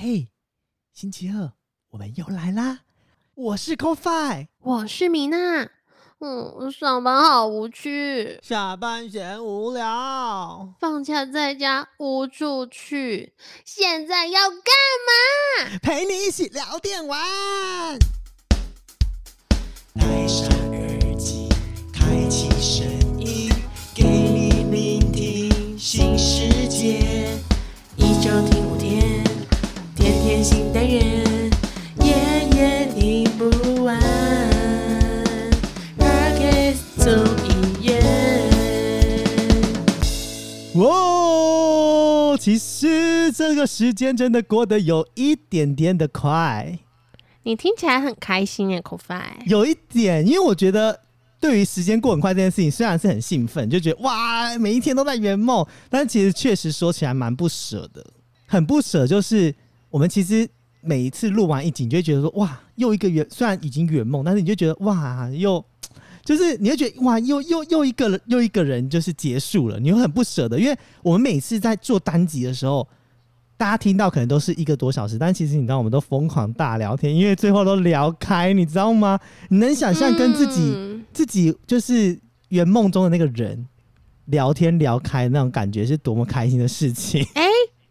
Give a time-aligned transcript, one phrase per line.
[0.00, 0.28] 嘿，
[0.92, 1.50] 星期二
[1.90, 2.82] 我们又来啦！
[3.34, 5.68] 我是 CoFi，我是米娜。
[6.20, 13.32] 嗯，上班好无趣，下班闲无聊，放假在家无处去，
[13.64, 14.60] 现在要干
[15.66, 15.78] 嘛？
[15.82, 17.18] 陪你一起聊电玩。
[19.94, 21.48] 戴上耳机，
[21.92, 22.86] 开启声
[23.18, 23.50] 音，
[23.96, 27.36] 给你聆听新世界。
[27.96, 28.67] 一周听
[30.38, 31.50] 天天新单元，
[32.04, 32.14] 夜
[32.54, 33.98] 夜听不完。
[37.44, 38.00] 艺院。
[40.76, 46.78] 哇，其实这个时间真的过得有一点点的快，
[47.42, 51.00] 你听起来很开心耶 f i 有一点，因为我觉得。
[51.40, 58.04] 对于时间过很快这件事情，虽然是很兴奋，就觉得哇，每一天都在圆梦，但其实确实说起来蛮不舍的，
[58.48, 59.06] 很不舍。
[59.06, 59.54] 就是
[59.90, 60.48] 我们其实
[60.80, 65.64] 每一次录完一集，你就会觉得说哇，又一个圆，虽然已经圆梦，但是你就觉得哇，又
[66.24, 72.86] 就是你会觉得哇，又又又一个人又一个人就是结束了，你会很不舍得，因为我们每次在做单集的时候。
[73.58, 79.18] 大家听到可能都是一个多小时，但其实你知道，我们都疯狂大聊天，因为最后都聊开，你知道吗？
[79.48, 82.16] 你能想象跟自己、嗯自己就是
[82.50, 83.66] 圆梦中的那个人
[84.26, 87.20] 聊天聊开那种感觉，是多么开心的事情。
[87.34, 87.47] 哎、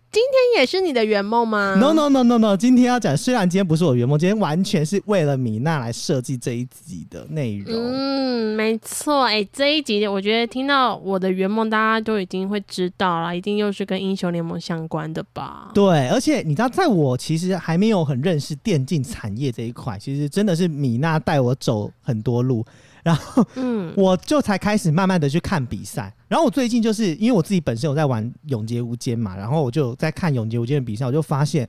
[0.10, 2.56] 今天也是你的圆梦吗 No no no no no！
[2.56, 7.76] 今天要讲，虽然今天不是我圆梦，今天完全是为了米娜来设计这一集的内容。
[7.76, 9.26] 嗯，没错。
[9.26, 15.72] 哎、这一集我觉得听到我的圆梦，大家都已经会知道了，一定又是跟英雄联盟相关的吧？
[15.74, 22.66] 对，而且你知道，在我其实还没有很认识电竞产业这一块，其实真的是米娜带我走很多路，
[23.04, 26.14] 然后嗯， 我就才开始慢慢的去看比赛。
[26.28, 31.68] 然后我最近就是因为我自己本身有在玩《永劫无间》嘛，然后我就在看《永劫无间》的比赛，我就发现，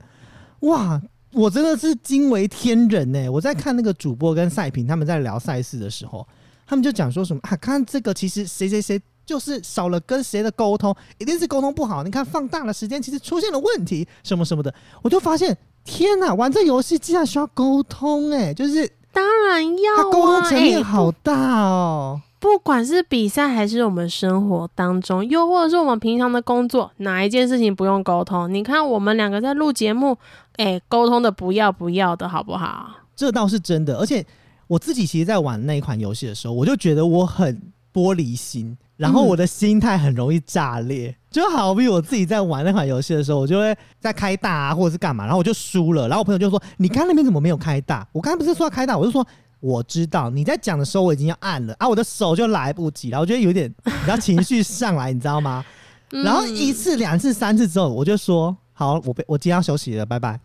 [0.61, 1.01] 哇，
[1.33, 3.29] 我真的是惊为天人呢！
[3.29, 6.27] 我在看那个主播跟赛评他们在聊赛事的时候，
[6.65, 9.01] 他们就讲说什么啊，看这个其实谁谁谁。
[9.25, 12.01] 就是少了跟谁的沟通，一定是沟通不好。
[12.01, 20.41] 你看放大了时间，其实出现了问题，什么什么的，我就发现，天呐，玩这游戏竟然需要沟通、哎，就是当然要它沟通啊！
[20.45, 22.21] 哎、层面好大哦。
[22.39, 28.51] 不管是比赛还是我们生活当中，又或者是我们平常的工作，哪一件事情不用沟通？
[28.53, 30.17] 你看我们两个在录节目，
[30.55, 32.91] 哎、沟通的不要不要的好不好？
[33.13, 34.25] 这倒是真的，而且
[34.67, 37.61] 我自己其实，在玩那一款游戏的时候，我就觉得我很
[37.93, 41.15] 玻璃心，然后我的心态很容易炸裂。
[41.31, 48.05] 就好比我自己在玩那款游戏的时候，我就会在开大啊，或者是干嘛，然后我就输了，然后我朋友就说：“你刚刚那边怎么没有开大？
[48.11, 49.25] 我刚刚不是说要开大？”我就说
[49.61, 53.73] ：“我知道你在讲的时候，我已经要按了啊，我的手就来不及，然后我觉得有点，
[54.05, 55.63] 然后情绪上来，你知道吗？
[56.11, 60.39] 嗯然后一次、两次、三次之后，我就说：好，我被我今天要休息了，拜拜。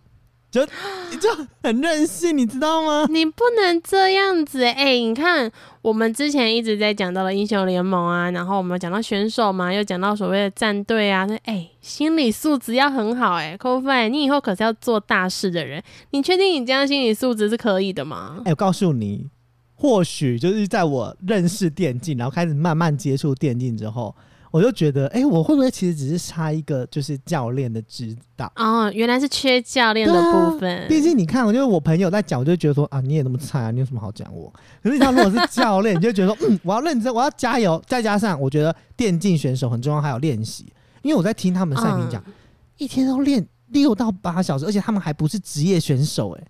[0.55, 3.07] 就就很任性，你知道吗？
[3.11, 5.51] 你不能这样子哎、你看
[5.83, 18.41] 我们之前一直在讲到了英雄联盟啊，然后我们讲到选手嘛，又讲到所谓的战队啊，那哎、心理素质要很好哎、i 你以后可是要做大事的人，你确定你这样心理素质是可以的吗？
[18.45, 19.29] 哎、我告诉你，
[19.75, 24.15] 或许就是在我认识电竞，然后开始慢慢接触电竞之后，
[24.55, 28.47] 我就觉得，哎、我会不会其实只是差一个就是教练的指导？
[28.55, 30.87] 哦，原来是缺教练的部分。
[30.87, 34.49] 毕竟你看，我就是我朋友在讲，我就觉得说啊，你也那么菜啊，你有什么好讲我？
[34.81, 37.83] 可是你看，如果是教练，你就觉得说，嗯，我要认真，我要加油。
[37.85, 40.73] 再加上我觉得电竞选手很重要，还有练习，
[41.03, 42.33] 因为我在听他们赛评讲，嗯
[42.77, 46.45] 一天都练六到八小时，而且他们还不是职业选手、哎，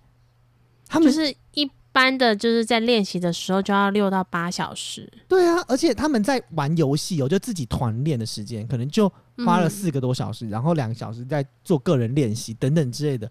[0.86, 9.08] 他们就是一般的，就是在练习的时候就要六到八小时，对啊，而且他们在玩游戏哦，就自己团练的时间，可能就
[9.46, 13.30] 花了嗯四个多小时，然后两个小时在做个人练习等等之类的。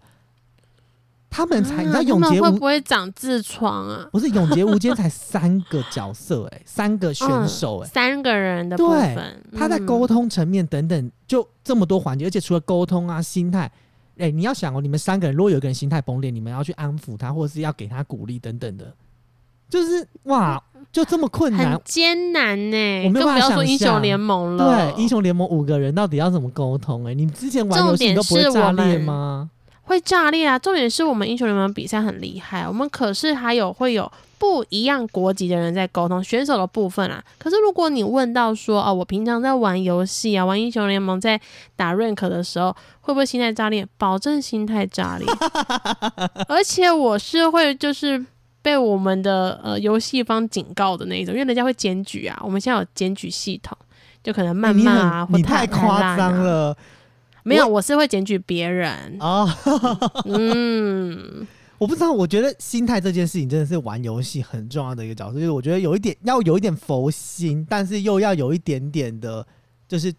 [1.28, 4.08] 他们才，你知道啊永劫无他们会不会长痔疮啊？
[4.12, 13.70] 不是永劫无间才三个角色哎、 三个选手哎、三个人的部对分，他在沟通，通层面等等，就这么多环节，而且除了沟通啊，心态，
[14.18, 18.94] 哎、你要想哦，你们三个人如果有一个人心态崩裂，你们要去安抚他，或者是要给他鼓励等等的，
[19.68, 20.62] 就是哇，
[20.92, 24.92] 就这么困难很，艰难呢、我没有办法更不要说想英雄联盟了。
[24.94, 29.50] 对，英雄联盟五个人到底要怎么沟通、哎，你之前玩游戏都不会炸裂们吗？
[29.84, 30.58] 会炸裂啊！
[30.58, 37.22] 重点是我们英雄联盟比赛很厉害，我们可是还有会有不一样国籍的人在沟通选手的部分啊。
[37.38, 41.40] 可是如果你问到说哦，我平常在玩游戏啊，玩英雄联盟在
[41.76, 43.86] 打 rank 的时候，会不会心态炸裂？
[43.96, 45.26] 保证心态炸裂，
[46.48, 48.26] 而且我是会就是。
[48.64, 53.76] 被我们的呃游戏方警告的那一种，因为人家会检举啊，我们现在有检举系统，
[54.22, 56.74] 就可能谩骂啊，很你或太太夸张了。
[57.44, 59.16] 没有，我是会检举别人。
[59.20, 59.48] 哦，
[60.24, 61.46] 嗯，
[61.78, 69.46] 我不知道，我觉得心态这件事情真的是玩游戏很重要的一个角色，就是我觉得有一点要有一点佛心，但是又要有一点点的，
[69.86, 70.12] 就是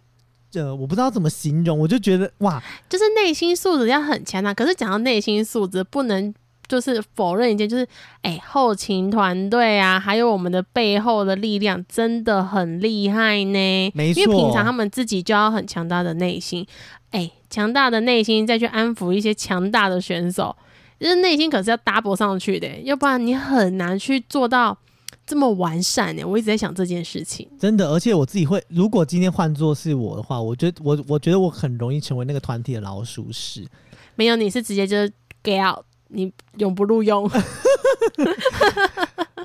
[0.53, 4.53] 呃，我不知道怎么形容，我就觉得哇，就是内心素质要很强啊。
[4.53, 6.33] 可是讲到内心素质，不能
[6.67, 7.85] 就是否认一件，就是
[8.21, 13.91] 哎、后勤团队啊，还有我们的背后的力量真的很厉害呢。
[13.93, 17.04] 没错因为平常他们自己就要很强大的内心，哎、
[17.55, 20.53] 强大的内心再去安抚一些强大的选手，
[20.99, 24.77] 就是内心可是要 double 上去的，要不然你很难去做到
[25.25, 26.23] 这么完善呢。
[26.25, 27.47] 我一直在想这件事情。
[27.57, 33.65] 真的，而且我自己会，如果今天换作是我的话，我觉得我我觉得我很容易成为那个团体的老鼠屎。
[34.15, 35.09] 没有，你是直接就是
[35.41, 37.29] get out，你永不录用。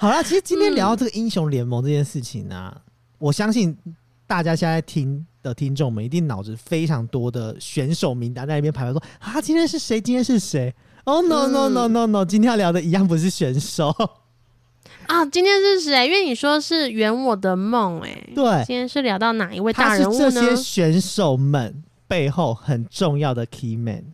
[0.01, 2.75] 好啦，其实今天聊到这个英雄联盟这件事情呢、
[3.19, 3.79] 我相信
[4.31, 10.01] 大家现在听的听众们一定脑子非常多的选手名单在那边排排说啊，今天是谁？
[10.01, 10.73] 今天是谁？
[11.05, 13.89] 哦、no no no no no，今天要聊的一样不是选手，
[15.09, 16.07] 啊，今天是谁？
[16.07, 24.13] 因为你说是圆我的梦，哎，对今天是聊到哪一位大人物呢这些选手们背后很重要的 key man。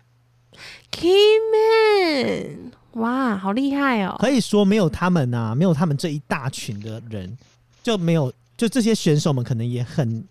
[0.91, 4.17] ？Keyman，哇，好厉害哦！
[4.19, 7.37] 可以说没有他们啊，没有他们这一大群的人，
[7.83, 10.25] 就没有就这些选手们可能也很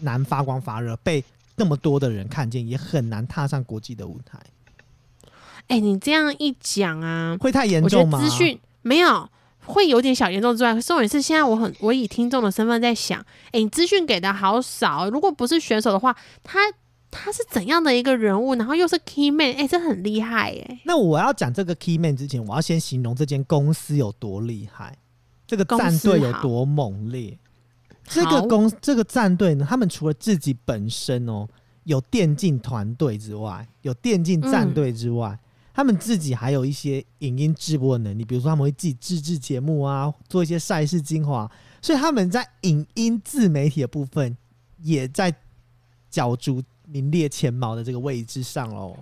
[0.00, 1.24] 难发光发热，被
[1.56, 4.38] 那么多的人看见，也很难踏上国际的舞台。
[5.68, 8.20] 哎，你这样一讲啊，会太严重吗？
[8.20, 9.28] 资讯没有。
[9.68, 13.20] 会有点小严重之外，重点是现在我很我以听众的身份在想，
[13.50, 16.60] 哎，你资讯给的好少，如果不是选手的话，他
[17.10, 20.80] 他是怎样的一个人物，然后又是 key man，哎，这很厉害哎。
[20.84, 24.96] 那我要讲这个 key man 之前，我要先形容这间公司有多厉害，
[25.48, 27.36] 这个战队有多猛烈。
[28.08, 31.46] 这个公这个战队呢，他们除了自己本身哦
[31.84, 35.38] 有电竞团队之外，有电竞战队之外，
[35.74, 41.50] 他们自己还有一些影音直播的能力，比如说他们会自己自制节目啊，做一些赛事精华，
[41.82, 44.36] 所以他们在影音自媒体的部分
[44.82, 45.34] 也在
[46.08, 48.96] 角逐名列前茅的这个位置上喽。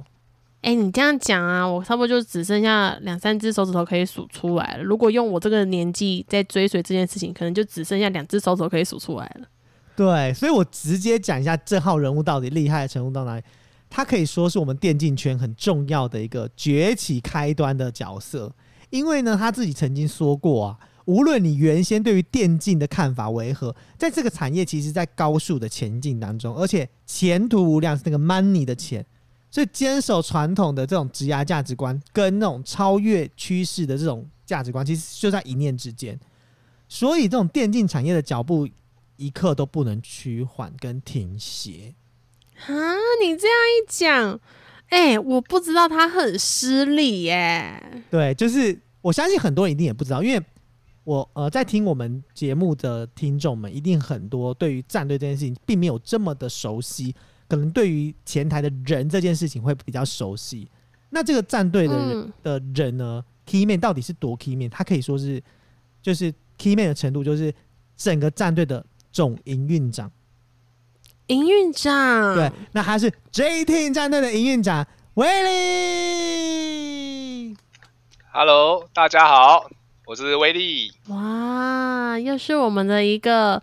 [0.64, 4.82] 哎、你这样讲啊，我差不多就只剩下两三只手指头可以数出来了。
[4.82, 9.46] 如果用我这个年纪在追随这件事情，可能就只剩下两只手指头可以数出来了。
[9.94, 13.42] 对，所以我直接讲一下这号人物到底厉害的程度到哪里。
[13.90, 18.52] 他可以说是我们电竞圈很重要的一个崛起开端的角色，
[18.88, 29.04] 因为呢，他自己曾经说过啊，无论你原先对于电竞的看法为何，在这个产业其实在高速的前进当中，而且前途无量是那个 money 的钱，
[29.54, 36.18] 所以坚守传统的这种职涯价值观跟那种超越趋势的这种价值观，其实就在一念之间。
[36.88, 38.68] 所以这种电竞产业的脚步
[39.14, 41.94] 一刻都不能趋缓跟停歇。
[42.66, 42.74] 啊，
[43.22, 44.40] 你这样一讲，
[44.88, 47.80] 哎、我不知道他很失礼耶。
[48.10, 50.44] 对，就是我相信很多人一定也不知道，因为
[51.04, 57.14] 我呃在听我们节目的听众们，一定很多对于战队这件事情并没有这么的熟悉，
[57.48, 60.68] 可能对于前台的人这件事情会比较熟悉。
[61.10, 64.68] 那这个战队的人、嗯的人呢，key man 到底是多 key man？
[64.70, 65.42] 他可以说是
[66.02, 67.54] 就是 key man 的程度，就是
[67.96, 70.10] 整个战队的总营运长。
[71.28, 75.26] 营运长，对，那他是 J Team 战队的营运长威
[77.48, 77.56] 利。
[78.30, 79.70] Hello，大家好，
[80.04, 80.92] 我是威利。
[81.08, 83.62] 哇，又是我们的一个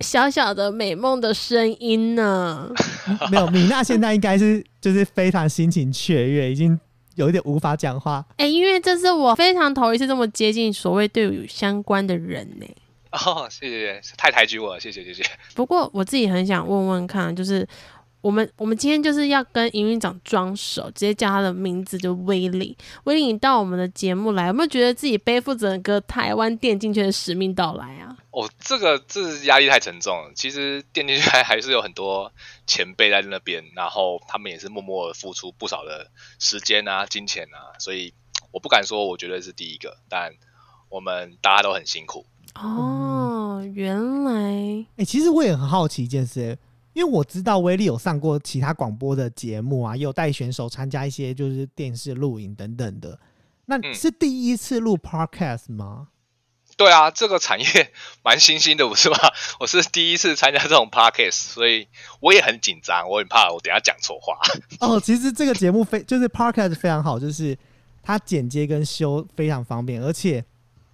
[0.00, 2.70] 小小的美梦的声音呢。
[3.30, 6.78] 没有，米娜现在应该是就是非常心情雀跃，已经
[7.14, 8.24] 有一点无法讲话。
[8.36, 12.66] 哎、因为这是我非常头一次这么接近所谓队伍相关的人呢。
[13.12, 15.22] 哦，谢谢，太抬举我了，谢谢谢谢。
[15.54, 17.66] 不过我自己很想问问看，就是
[18.26, 22.76] 我们我们今天就是要跟营运长装熟，直接叫他的名字就威力。
[23.04, 28.16] 威力，你到我们的节目来，有没有觉得自己背负整个台湾电竞圈的使命到来啊？
[28.32, 30.32] 哦，这个这是压力太沉重了。
[30.34, 32.32] 其实电竞圈还是有很多
[32.66, 38.12] 前辈在那边，然后他们也是默默的付出不少的时间啊、金钱啊，所以
[38.50, 40.32] 我不敢说我绝对是第一个，但
[40.88, 42.26] 我们大家都很辛苦。
[42.56, 46.58] 哦，原来哎、其实我也很好奇一件事、欸
[46.96, 53.20] 因为我知道威力有上过其他广播的节目啊，也有带选手参加一些就是电视录影等等的。
[53.66, 56.08] 那嗯是第一次录 podcast 吗？
[56.74, 57.92] 对啊，这个产业
[58.24, 59.18] 蛮新兴的，不是吗？
[59.60, 61.86] 我是第一次参加这种 podcast，所以
[62.20, 64.38] 我也很紧张，我很怕我等下讲错话。
[64.80, 67.54] 哦，其实这个节目非就是 podcast 非常好，就是
[68.02, 70.42] 它剪接跟修非常方便，而且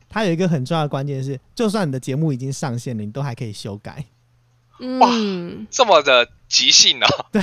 [0.08, 4.04] 它有一个很重要的关键是，就算你的节目已经上线了，你都还可以修改。
[4.82, 7.42] 嗯，这么的即兴呢、 对，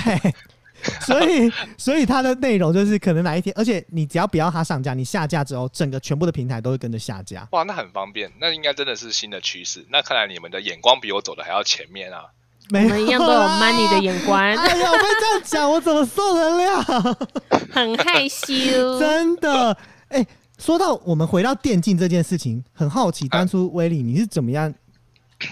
[1.02, 7.48] 所以所以它的内容就是可能哪一天，而且你只要不要它上架，你下架之后，整个全部的平台都会跟着下架。
[7.52, 9.86] 哇，那很方便，那应该真的是新的趋势。
[9.90, 12.26] 那看来你们的眼光比我走的还要前面啊！
[12.72, 17.18] 没我们一样都有 money 的眼光， 哎呀，我被这样讲，我怎么受得了？
[17.72, 19.00] 很害羞。
[19.00, 19.76] 真的，
[20.10, 20.24] 哎、
[20.60, 24.72] 说到我们回到电竞这件事情，很好奇，当初威力你是怎么样，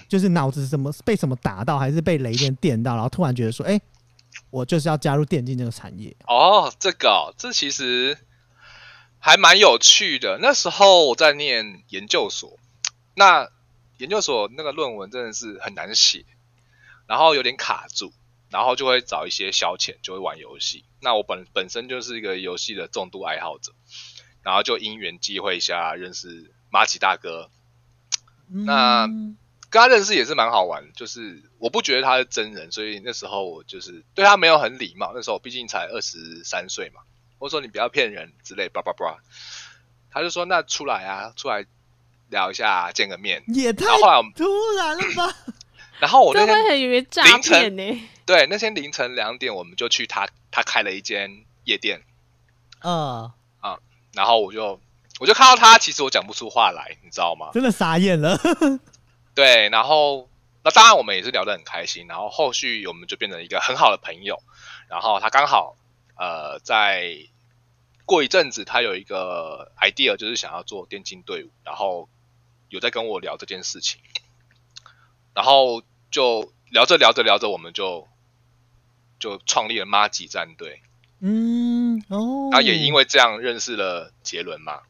[0.07, 3.79] 就是脑子怎么被什么打到，还是被雷电电到，然后突然觉得说，哎、
[4.49, 6.15] 我就是要加入电竞这个产业。
[6.27, 8.17] 哦，这个哦、这其实
[9.19, 10.37] 还蛮有趣的。
[10.41, 12.57] 那时候我在念研究所，
[13.15, 13.49] 那
[13.97, 16.25] 研究所那个论文真的是很难写，
[17.07, 18.13] 然后有点卡住，
[18.49, 20.85] 然后就会找一些消遣，就会玩游戏。
[21.01, 23.71] 那我本本身就是一个游戏的重度爱好者，
[24.43, 27.49] 然后就因缘际会下认识马奇大哥，
[28.47, 29.37] 那嗯
[29.69, 35.11] 跟他认识也是蛮好玩，就是我不觉得他是真人，所以那时候我就是对他没有很礼貌。
[35.13, 37.01] 那时候我毕竟才二十三岁嘛，
[37.39, 39.17] 我说你不要骗人之类，叭叭叭。
[40.09, 41.65] 他就说那出来啊，出来
[42.29, 43.43] 聊一下，见个面。
[43.47, 44.47] 也太突
[44.77, 45.35] 然了吧？
[45.99, 48.09] 然后我那天很以为诈凌晨骗呢？
[48.25, 52.01] 对那天凌晨两点，我们就去他他开了一间夜店，
[52.83, 53.31] 嗯，
[54.13, 54.79] 然后我就
[55.19, 57.49] 我就看到他，其实我讲不出话来，你知道吗？
[57.53, 58.39] 真的傻眼了。
[59.37, 60.27] 对，然后
[60.63, 64.41] 那当然我们也是聊得很开心，然后后续我们就变成一个很好的朋友。
[64.89, 65.77] 然后他刚好
[66.17, 67.19] 呃在
[68.05, 72.09] 过一阵子，他有一个 idea，就是想要做电竞队伍，然后
[72.69, 74.01] 有在跟我聊这件事情，
[75.35, 78.07] 然后就聊着聊着聊着，我们就
[79.19, 80.81] 就创立了妈吉战队。
[81.19, 84.81] 嗯，哦，那也因为这样认识了杰伦嘛，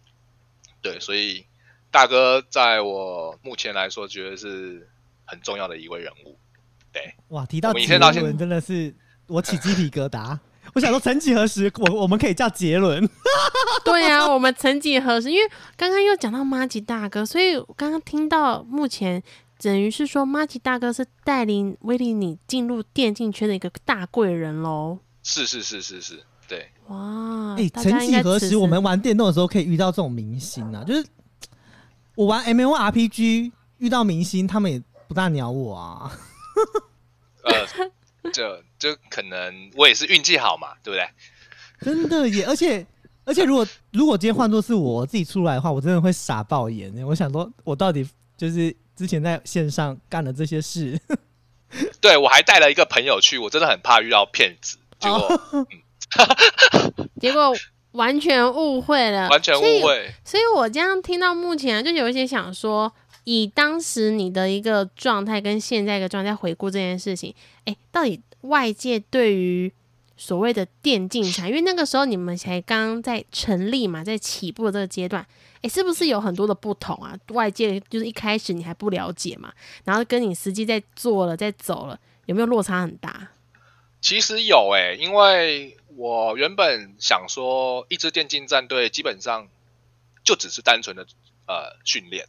[0.82, 1.46] 对，所以
[1.92, 4.88] 大哥在我目前来说，觉得是
[5.26, 6.38] 很重要的一位人物。
[6.92, 8.94] 对哇，提到杰前到现伦真的是
[9.28, 10.38] 我起鸡皮疙瘩。
[10.74, 13.08] 我想说，曾几何时，我我们可以叫杰伦。
[13.86, 19.24] 对啊，我们曾几何时，因为刚刚又讲到马吉大哥，所以我刚刚听到目前
[19.60, 25.00] 等于是说马吉大哥是带领威利你进入电竞圈的一个大贵人喽。
[25.24, 30.84] 是是是是是，对，哇，哎、曾几何时我们玩电动的时候可以遇到这种明星啊？
[30.84, 31.06] 就是
[32.18, 36.12] 我玩 M O R P G 遇到明星，他们也不大鸟我啊。
[37.46, 41.08] 呃，就就可能我也是运气好嘛，对不对？
[41.80, 42.44] 真的耶！
[42.48, 42.84] 而且
[43.24, 46.92] 而且，如果如果今天换作是我自己出来的话，我真的会傻爆眼。
[47.06, 48.04] 我想说，我到底
[48.36, 51.00] 就是之前在线上干了这些事，
[52.02, 55.18] 对我还带了一个朋友去，我真的很怕遇到骗子，结果、
[55.52, 55.68] 哦
[57.22, 57.54] 结果
[57.94, 60.12] 完全误会了，完全误会。
[60.24, 62.92] 所以我这样听到目前啊就有一些想说，
[63.24, 67.34] 以当时你的一个状态跟现在一个状态回顾这件事情，
[67.66, 69.72] 哎，到底外界对于
[70.16, 75.26] 所谓的电竞产，因为那个时候你们才刚在成立嘛，在起步的这个阶段，
[75.62, 77.16] 哎，是不是有很多的不同啊？
[77.30, 79.54] 外界就是一开始你还不了解嘛，
[79.86, 83.30] 然后跟你实际在做了，在走了，有没有落差很大？
[84.02, 89.50] 其实有诶、因为我原本想说，一支电竞战队基本上
[90.24, 91.08] 就只是单纯的
[91.48, 92.28] 呃训练，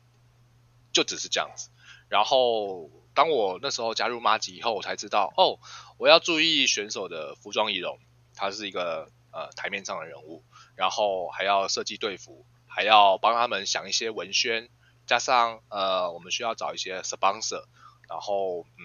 [0.91, 1.69] 就只是这样子。
[2.09, 5.61] 然后当我那时候加入妈吉以后，我才知道哦，
[5.99, 7.99] 我要注意选手的服装仪容，
[8.35, 10.43] 他是一个呃台面上的人物，
[10.75, 14.71] 然后还要设计队服，还要帮他们想一些文宣，
[15.07, 17.65] 加上呃我们需要找一些 sponsor，
[18.09, 18.81] 然后嗯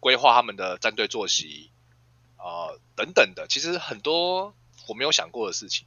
[0.00, 1.70] 规划他们的战队作息。
[2.46, 4.54] 呃等等的，其实很多
[4.86, 5.86] 我没有想过的事情，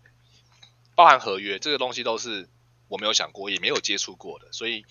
[0.95, 2.49] 包含合约这个东西都是
[2.89, 4.83] 我没有想过，也没有接触过的，所以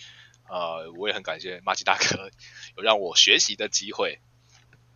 [0.49, 2.31] 呃，我也很感谢马吉大哥
[2.79, 4.19] 有让我学习的机会。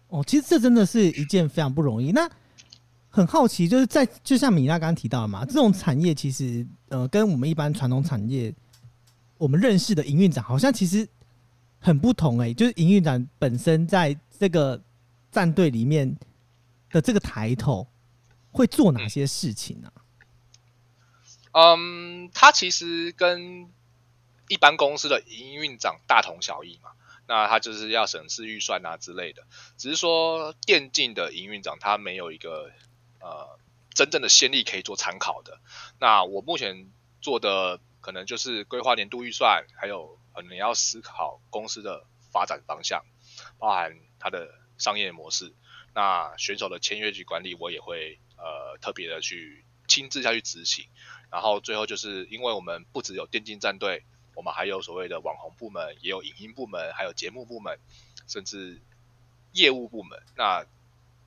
[0.09, 2.11] 哦，其实这真的是一件非常不容易。
[2.13, 2.31] 那
[3.11, 8.55] 很好奇，就是在就像米娜刚刚提到的嘛，这种产业其实呃，跟我们一般传统产业
[9.37, 11.07] 我们认识的营运长好像其实
[11.79, 14.81] 很不同诶、就是营运长本身在这个
[15.31, 16.17] 战队里面
[16.93, 17.89] 的这个抬头
[18.53, 19.93] 会做哪些事情呢、
[21.53, 23.69] 嗯，他其实跟
[24.47, 26.91] 一般公司的营运长大同小异嘛。
[27.29, 29.45] 那他就是要审视预算啊之类的，
[29.79, 32.71] 只是说电竞的营运长他没有一个
[33.21, 33.59] 呃
[33.95, 35.59] 真正的先例可以做参考的。
[35.99, 36.91] 那我目前
[37.23, 43.03] 做的可能就是规划年度预算，还有可能要思考公司的发展方向，
[43.57, 45.53] 包含它的商业模式。
[45.95, 50.87] 那选手的签约及管理，我也会呃特别的去亲自下去执行。
[51.31, 54.03] 然后最后就是因为我们不只有电竞战队，
[54.35, 57.79] 我们还有所谓的网红部门，也有影音部门，还有节目部门，
[58.27, 58.81] 甚至
[59.53, 60.19] 业务部门。
[60.37, 60.67] 那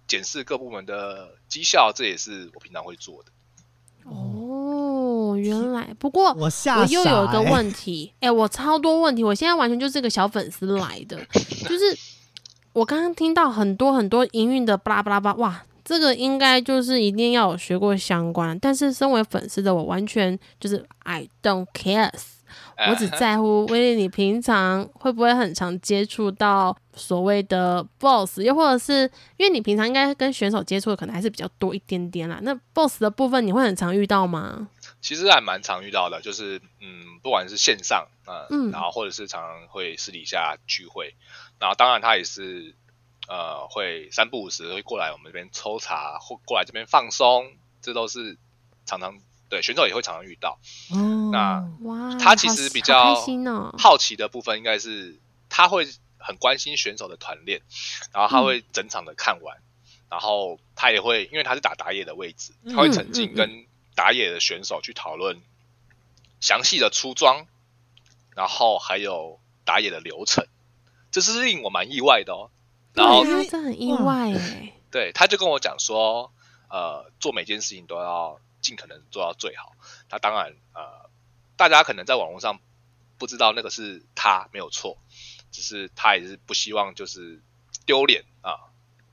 [0.08, 3.32] 检视各部门的绩效，这也是我平常会做的。
[4.04, 6.50] 哦，原来不过我
[6.90, 11.24] 又有一个问题，哎、我超多问题，我现在完全就是个小粉丝来的，
[11.68, 11.98] 就是
[12.76, 22.12] 我刚刚听到很多很多营运的巴拉巴拉巴，哇，这个应该就是一定要有学过相关，但是身为粉丝的我完全就是 I don't care，
[22.76, 34.68] 呃我只在乎威廉，你平常会不会很常接触到所谓的 boss，又或者是因为你平常应该跟选手接触的可能还是比较多一点点啦，那 boss 的部分你会很常遇到吗？
[35.00, 41.16] 其实还蛮常遇到的，就是嗯，不管是线上啊、呃嗯然后或者是常常会私底下聚会，
[41.60, 42.76] 然后当然他也是
[43.28, 48.38] 呃会三不五时会过来我们这边抽查，或过来这边放松，这都是
[48.86, 49.20] 常常
[49.50, 50.60] 对选手也会常常遇到。
[50.92, 53.16] 哦，那哇，他其实比较
[53.78, 55.20] 好奇的部分应该是
[55.50, 57.62] 他会很关心选手的团练，
[58.12, 59.58] 然后他嗯会整场的看完，
[60.10, 65.42] 然后他也会因为他是打打野的位置，嗯他会曾经跟打野的选手去讨论
[66.42, 67.48] 详细的出装，
[68.36, 70.46] 然后还有打野的流程，
[71.16, 72.52] 这是令我蛮意外的哦。
[72.94, 74.74] 然后对啊，这很意外哎。
[74.92, 76.30] 对，他就跟我讲说，
[76.70, 79.72] 呃，做每件事情都要尽可能做到最好。
[80.12, 81.10] 那当然，呃，
[81.56, 82.60] 大家可能在网络上
[83.18, 84.98] 不知道那个是他没有错，
[85.52, 87.42] 只是他也是不希望就是
[87.86, 88.52] 丢脸啊。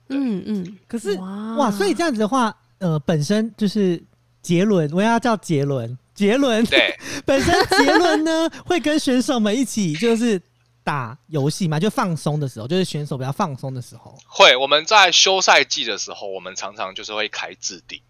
[0.09, 4.03] 嗯嗯，可是哇哇，所以这样子的话，呃，本身就是
[4.43, 10.43] 杰伦，我要叫杰伦，杰伦对， 本身杰伦呢会跟选手们一起就是
[10.85, 14.19] 打游戏嘛，就放松的时候，就是选手比较放松的时候。
[14.27, 18.03] 会我们在休赛季的时候，我们常常就是会开置顶，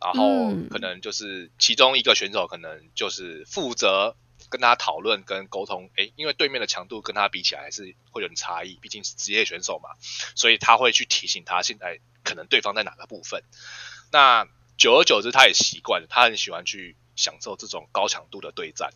[0.00, 4.16] 然后嗯可能就是其中一个选手可能就是负责
[4.48, 9.90] 跟他讨论跟沟通，诶，因为对面的强度跟他比起来还是会有点差异，毕竟是职业选手嘛，
[10.34, 13.42] 所以他会去提醒他现在可能对方在哪个部分。
[14.10, 18.90] 那久而久之，他也习惯了，他很喜欢去享受这种高强度的对战。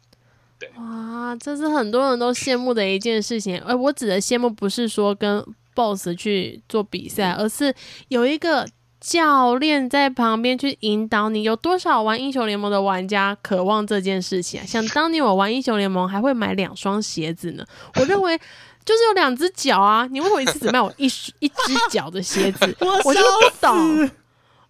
[0.76, 3.60] 哇，这是很多人都羡慕的一件事情。
[3.62, 7.74] 而我指的羡慕不是说跟 BOSS 去做比赛，而是
[8.08, 8.66] 有一个
[9.00, 11.42] 教练在旁边去引导你。
[11.42, 14.66] 有多少玩英雄联盟的玩家渴望这件事情啊？
[14.66, 17.64] 想当年我玩英雄联盟还会买两双鞋子呢。
[17.96, 18.40] 我认为。
[18.86, 21.06] 就是有两只脚啊，你为什么一次只卖我一
[21.38, 22.66] 一只脚的鞋子？
[23.02, 24.10] 我就不懂。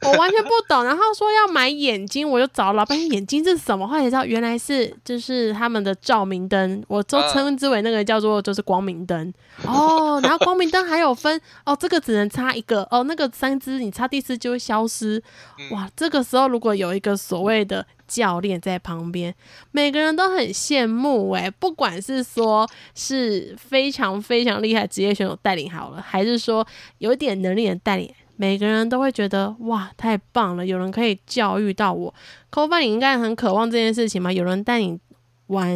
[0.05, 9.33] 我完全不懂，然后说要买眼睛，我就找老半天眼睛是什么，后来才知道原来是就是他们的照明灯，我都称之为那个叫做就是光明灯
[9.65, 10.21] 哦。
[10.23, 15.23] 然后光明灯还有分哦，这个只能插一个哦，那个三支你插第四就会消失。
[15.71, 19.35] 哇，这个时候如果有一个所谓的教练在旁边，
[19.71, 26.67] 每个人都很羡慕诶、不管是说是非常非常厉害职业选手带领好了，还是说
[26.99, 28.13] 有一点能力的带领。
[28.37, 30.67] 每个人都会觉得哇，太棒了！
[30.67, 32.13] 有人可以教育到我。
[32.51, 34.33] 扣饭，你应该很渴望这件事情吗？
[34.33, 34.99] 有人带你
[35.47, 35.71] 玩，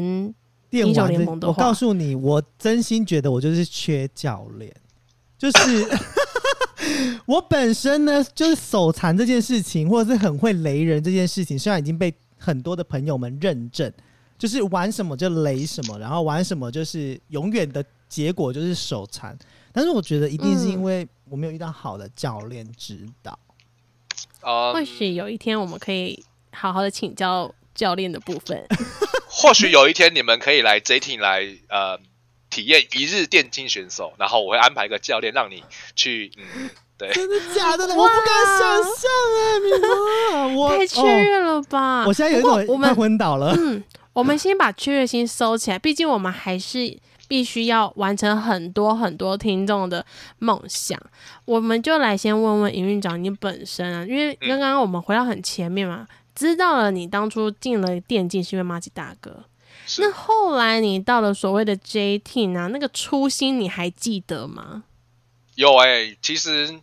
[0.71, 4.73] 英雄电玩我联盟的话告诉你，我真心觉得我就是缺教练，
[5.39, 5.87] 就是
[7.27, 13.93] 我本身呢，就是手残这件事情，或者是很会雷人这件事情，虽然已经被很多的朋友们认证，
[14.37, 19.37] 就是玩什么就雷什么，然后玩什么就是永远的结果就是手残，
[19.73, 23.39] 但是我觉得一定是因为我没有遇到好的教练指导。
[24.41, 28.67] 呃，或许有一天我们可以好好的请教教练的部分。
[29.29, 31.99] 或许有一天你们可以来 J Team 来呃
[32.51, 35.63] 体验一日电竞选手，然后我会安排一个教练让你
[35.95, 37.95] 去，嗯，对，真的假的呢？
[37.95, 42.05] 我不敢想象哎，米妈，我太雀哦跃了吧！
[42.07, 43.55] 我现在有一种快昏倒了。
[43.57, 50.05] 嗯，我们先把雀跃心收起来，毕竟我们还是必须要完成很多很多听众的
[50.39, 51.01] 梦想。
[51.45, 59.45] 我们就来先问问营运长你本身啊，因为嗯刚刚我们回到很前面嘛，知道了你当初进了电竞是因为马吉大哥，
[59.99, 64.85] 那后来你到了所谓的 J Team 啊，那个初心你还记得吗？
[65.55, 66.81] 有哎、其实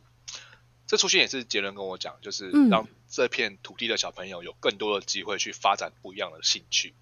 [0.85, 6.93] 这初心也是杰伦跟我讲，就是嗯让这片土地的小朋友有更多的机会去发展不一样的兴趣。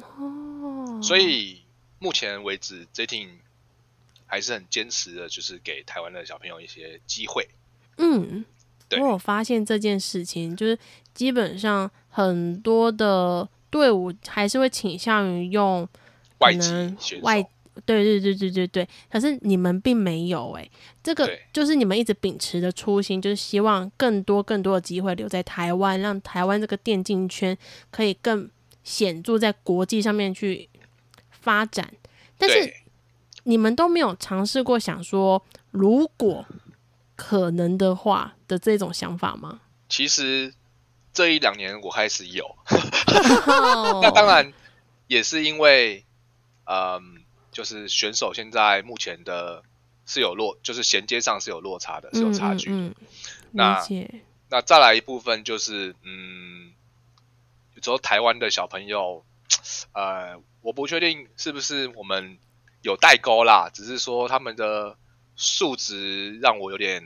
[0.00, 1.62] 哦，所以
[1.98, 3.28] 目前为止，J Team
[4.26, 7.48] 还是很坚持的，就是给台湾的小朋友一些机会。
[7.96, 8.44] 嗯，
[8.88, 10.78] 对我有发现这件事情，就是
[11.12, 15.88] 基本上很多的队伍还是会倾向于用
[16.38, 16.68] 外籍
[17.00, 17.42] 选手外，
[17.84, 18.88] 对对对对对对。
[19.10, 20.70] 可是你们并没有诶、
[21.02, 27.56] 这个就是你们一直秉持的初心，就是希望更多更多的机会留在台湾，让台湾这个电竞圈
[27.90, 28.48] 可以更
[28.84, 30.68] 显著在国际上面去
[31.40, 31.92] 发展。
[32.36, 32.72] 但是
[33.44, 36.46] 你们都没有尝试过想说，如果
[37.16, 39.60] 可能的话的这种想法吗？
[39.88, 40.54] 其实
[41.12, 42.56] 这一两年我开始有，
[43.46, 44.52] 那 那当然
[45.06, 46.04] 也是因为，
[46.66, 49.62] 嗯，就是选手现在目前的
[50.06, 52.76] 是有落，就是衔接上是有落差的，是有差距的。
[52.76, 53.06] 嗯嗯嗯
[53.50, 53.82] 那
[54.50, 56.72] 那再来一部分就是，嗯，
[57.74, 59.24] 有时候台湾的小朋友，
[59.92, 62.38] 呃，我不确定是不是我们
[62.82, 64.96] 有代沟啦，只是说他们的
[65.36, 67.02] 素质让我有点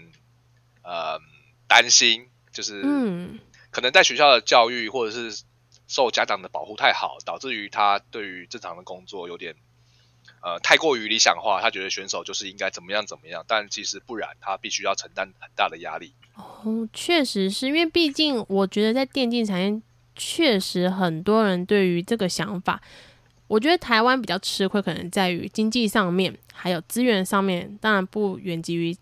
[0.83, 1.19] 呃
[1.67, 3.39] 担心，就是嗯
[3.71, 5.45] 可能在学校的教育或者是
[5.87, 9.55] 受家长的保护太好，导致于他对于正常的工作有点
[10.43, 16.15] 呃太过于理想化，他觉得选手就是应该怎么样怎么样，但其实不然，他必须要承担很大的压力。
[16.35, 19.83] 哦，确实是因为毕竟我觉得在电竞产业，
[20.15, 22.81] 确实很多人对于这个想法，
[23.49, 28.97] 我觉得台湾比较吃亏，可能在于经济上面，还有资源上面，当然不远及于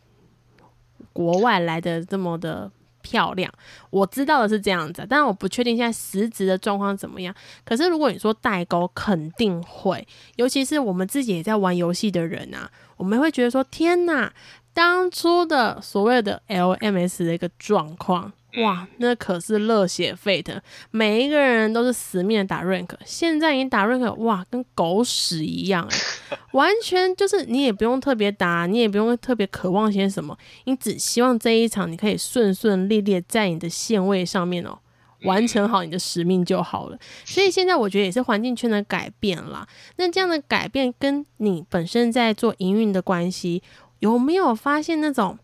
[1.13, 2.71] 国外来的这么的
[3.03, 3.53] 漂亮。
[3.91, 7.35] 我知道的是这样子，但是我不确定现在实质的状况怎么样。
[7.65, 14.33] 可是如果你说代沟，肯定会，尤其是我们自己也在玩游戏的人啊，我们会觉得说，天哪！
[14.73, 20.61] 当初的所谓的 LMS 的一个状况，哇，那可是热血沸腾，
[20.91, 34.79] 每一个人都是死命的打 rank，现在已经打 rank，哇，跟狗屎一样哎， 完全就是你也不用特别打，你也不用特别渴望些什么，你只希望这一场你可以顺顺利利在你的线位上面哦。
[35.25, 39.69] 完成好你的使命就好了，所以现在我觉得也是环境圈的改变啦。
[39.97, 43.63] 那这样的改变跟你本身在做营运的关系，
[43.99, 45.39] 有没有发现那种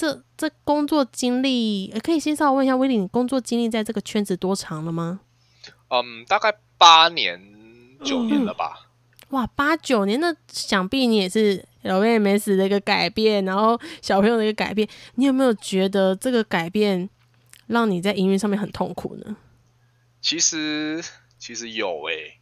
[0.00, 1.90] 这这工作经历？
[1.92, 5.20] 呃可以先稍微问一下威利，你工作经历在这个圈子多长了吗？
[5.90, 7.38] 嗯，大概八年
[8.02, 8.88] 九年了吧。
[9.28, 17.10] 哇，八九年，那想必你也是 LMS 的一个改变，然后小朋友的一个改变，你有没有觉得这个改变
[17.66, 19.36] 让你在营运上面很痛苦呢？
[20.22, 21.04] 其实
[21.38, 22.38] 其实有诶、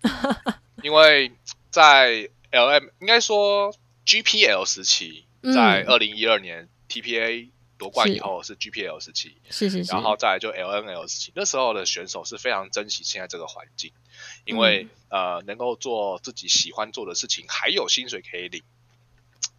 [0.84, 1.32] 因为
[1.70, 3.74] 在 LM 应该说
[4.06, 13.92] GPL 时期， 嗯在二零一二年 TPA 夺冠以后是 GPL 时期，是是是，然后再来就 LNL 时期，那时候的选手是非常珍惜现在这个环境，
[14.44, 18.62] 因为、呃能够做自己喜欢做的事情，还有薪水可以领，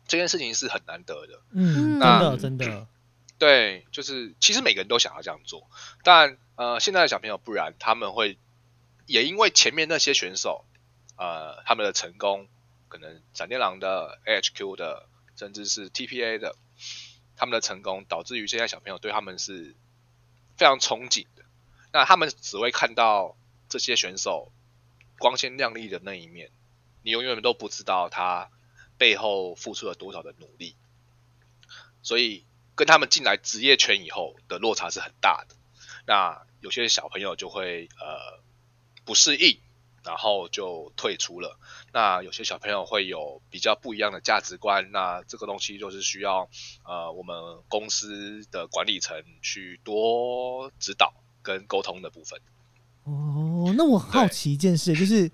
[0.08, 1.42] 这件事情是很难得的。
[1.54, 2.88] 嗯，真那的真的，
[3.38, 5.70] 对，就是其实每个人都想要这样做，
[6.04, 8.38] 但呃，现在的小朋友不然，他们会
[9.06, 10.65] 也因为前面那些选手，
[11.15, 12.50] 呃，他们的成功，
[12.89, 16.56] 可能闪电狼的、AHQ 的，甚至是 TPA 的，
[17.39, 19.73] 他们的成功，导致于现在小朋友对他们是
[20.58, 21.45] 非常憧憬的。
[21.93, 23.38] 那他们只会看到
[23.69, 24.52] 这些选手
[25.17, 26.52] 光鲜亮丽的那一面，
[27.02, 28.52] 你永远都不知道他
[28.97, 30.75] 背后付出了多少的努力。
[32.02, 35.56] 所以跟他们进来职业圈以后的落差是很大的。
[36.06, 38.43] 那有些小朋友就会呃
[39.06, 39.62] 不适应，
[40.03, 41.57] 然后就退出了。
[41.91, 46.49] 那有些小朋友会有比较不一样的价值观，那这个东西就是需要
[46.83, 47.35] 呃我们
[47.67, 52.39] 公司的管理层去多指导跟沟通的部分。
[53.03, 55.31] 哦，那我好奇一件事，就是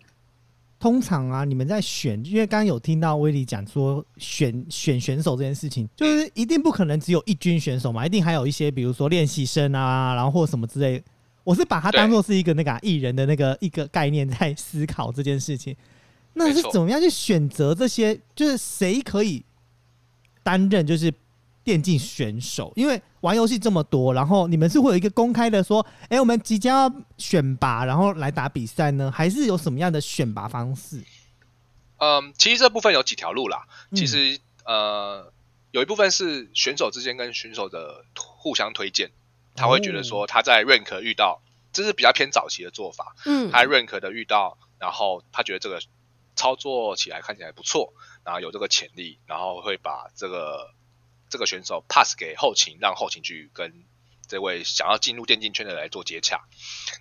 [0.79, 11.03] 通常啊，你们在选，因为刚刚有听到威利讲说选选选手这件事情，就是一定不可能只有一军选手嘛，一定还有一些比如说练习生啊，然后或什么之类。
[11.45, 15.73] 我是把它当做是一个那个啊艺、人的那个一个概念在思考这件事情。
[16.33, 18.19] 那是怎么样去选择这些？
[18.35, 19.45] 就是谁可以
[20.43, 21.13] 担任就是
[21.63, 22.73] 电竞选手？
[22.75, 29.09] 因为玩游戏这么多，然后你们是会有一个公开的说，哎、我们即将要选拔，然后来打比赛呢？
[29.09, 31.01] 还是有什么样的选拔方式？
[31.99, 33.65] 嗯，其实这部分有几条路啦。
[33.91, 35.31] 嗯其实呃，
[35.71, 39.11] 有一部分是选手之间跟选手的互相推荐，
[39.55, 41.41] 他会觉得说他在 rank 遇到，
[41.73, 43.15] 这是比较偏早期的做法。
[43.25, 45.81] 嗯，他 rank 的遇到，然后他觉得这个
[46.35, 50.73] 操作起来看起来不错，然后有这个潜力，然后会把这个
[51.29, 53.85] 这个选手 pass 给后勤，让后勤去跟
[54.27, 56.41] 这位想要进入电竞圈的来做接洽。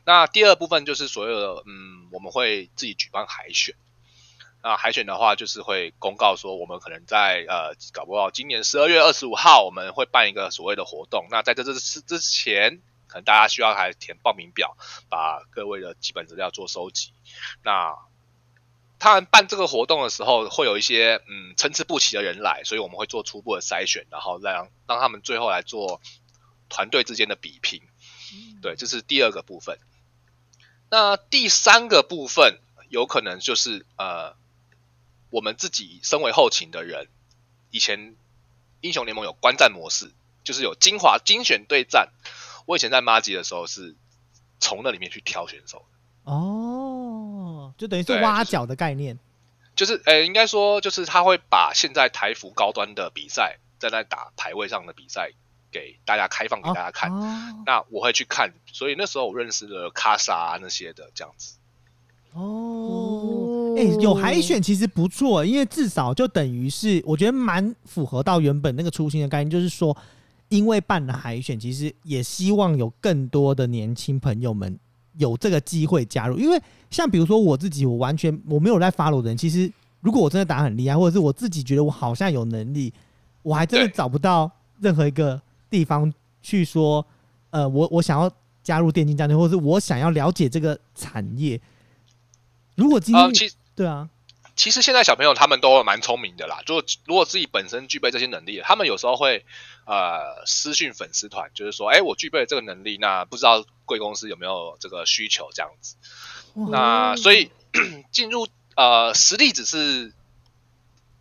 [0.04, 3.74] 那第二部分就是所有的，嗯，我们会自己举办海选。
[4.66, 11.26] 那海选的话，就是会公告说，我们可能在呃，搞不好今年十二月二十五号，我们会办一个所谓的活动。
[11.30, 14.78] 那在这这之之前，可能大家需要还填报名表，
[15.10, 17.12] 把各位的基本资料做收集。
[17.62, 17.94] 那
[18.98, 26.00] 他们办这个活动的时候，会有一些嗯参差不齐的人来，所以我们会做初步的筛选，然后让让他们最后来做
[26.70, 27.82] 团队之间的比拼。
[28.62, 29.78] 对，这是第二个部分。
[30.88, 34.36] 那第三个部分有可能就是呃，
[35.34, 37.08] 我们自己身为后勤的人，
[37.72, 38.14] 以前
[38.80, 40.12] 英雄联盟有观战模式，
[40.44, 42.10] 就是有精华精选对战。
[42.66, 43.96] 我以前在妈吉的时候是
[44.60, 45.78] 从那里面去挑选手
[46.24, 49.18] 的，哦，就等于挖角的概念。
[49.74, 55.32] 就是呃，应该说就是他会把现在台服高端的比赛，在那打排位上的比赛
[55.72, 57.10] 给大家开放给大家看。
[57.10, 61.56] 哦那我会去看，所以那时候我认识了卡莎、啊、那些的这样子。
[62.34, 63.43] 哦，
[63.76, 69.96] 哎、有海选其实不错，因为至少就等于是我觉得蛮符合到原本那个初心的概念，就是说，
[70.48, 74.78] 因为办了海选，其实也希望有更多的年轻朋友们
[75.18, 76.38] 有这个机会加入。
[76.38, 76.60] 因为
[76.90, 82.92] 像比如说我自己，我完全我没有在 follow 的人，其实如果我真的打很厉害，或者是我自己觉得我好像有能力，
[83.42, 87.04] 我还真的找不到任何一个地方去说，
[87.50, 88.30] 呃，我我想要
[88.62, 91.60] 加入电竞战队，或者是我想要了解这个产业。
[92.76, 94.08] 如果今天、呃，其对啊，
[94.56, 99.44] 其实现在小朋友他们都蛮聪明的啦，就如果自己本身具备这些能力，他们有时候会
[99.84, 105.50] 呃私讯粉丝团，就是说，哎，我具备了这个能力，那不知道贵公司有没有这个需求？
[105.52, 105.96] 这样子。
[106.70, 107.50] 那所以
[108.12, 110.12] 进入呃实力只是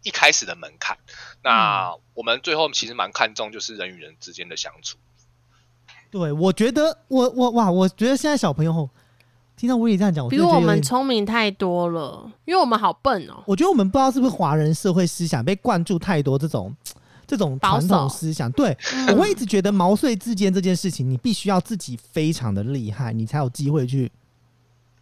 [0.04, 1.00] 一开始的门槛，
[1.42, 4.98] 那我们最后其实蛮看重就是人与人之间的相处。
[6.12, 8.88] 对，我觉得我我哇，我觉得现在小朋友
[9.56, 13.42] 听到威利这样讲，我比我们聪明太多了，因为我们好笨哦。
[13.46, 16.76] 我觉得我们不知道是不是华人社会思想被灌注太多这种
[17.26, 18.52] 这种保传统守思想。
[18.52, 24.12] 对，嗯我会一直觉得毛遂自荐这件事情，你必须要自己非常的厉害，你才有机会去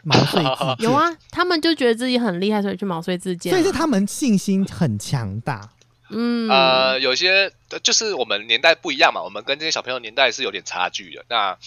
[0.03, 0.77] 毛遂自荐。
[0.85, 3.57] 有，啊，他们就觉得自己很厉害，所以去毛遂自荐啊。
[3.57, 5.67] 所以是他们信心很强大。
[6.11, 11.25] 嗯，呃，有些呃就是我们年代不一样嘛，我们跟这些小朋友年代是有点差距的。
[11.29, 11.57] 那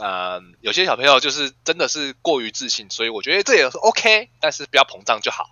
[0.00, 5.50] 呃，有些小朋友就是真的是过于自信，所以我觉得这也是 OK，但是不要膨胀就好。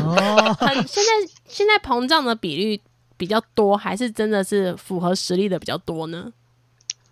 [0.00, 2.80] 哦， 很现在现在膨胀的比率
[3.16, 6.32] 比较多，还是真的是符合实力的比较多呢？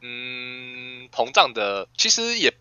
[0.02, 2.52] 嗯，膨胀的其实也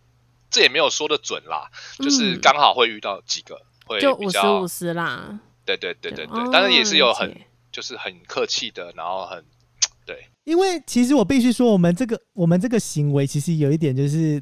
[0.50, 5.40] 这也没有说的准啦，就是嗯刚好会遇到几个会就五十五十啦。
[5.66, 7.36] 对对对对对当然也是有很
[7.76, 9.44] 就是很客气的，然后很
[10.08, 14.42] 对，因为其实我必须说，我们这个我们这个行为其实有一点就是，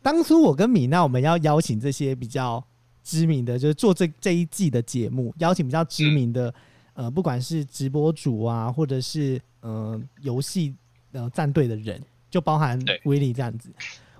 [0.00, 2.64] 当初我跟米娜我们要邀请这些比较
[3.02, 6.54] 知名的，就是做这这一季的节目，邀请比较知名的，
[6.94, 10.72] 呃，不管是直播主啊，或者是嗯游戏
[11.10, 13.68] 呃战队的人，就包含对威力这样子。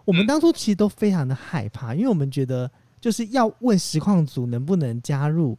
[0.04, 2.68] 我们嗯当初其实都非常的害怕，因为我们觉得
[3.00, 5.56] 就是要问实况组能不能加入，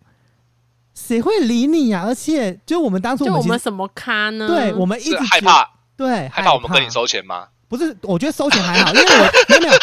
[0.93, 4.47] 谁会理你呀、而且就我们当初就我们什么咖呢？
[4.47, 7.47] 对我们一直是害怕对害怕我们跟你收钱吗？
[7.67, 9.29] 不是，我觉得收钱还好，因为我
[9.61, 9.73] 没有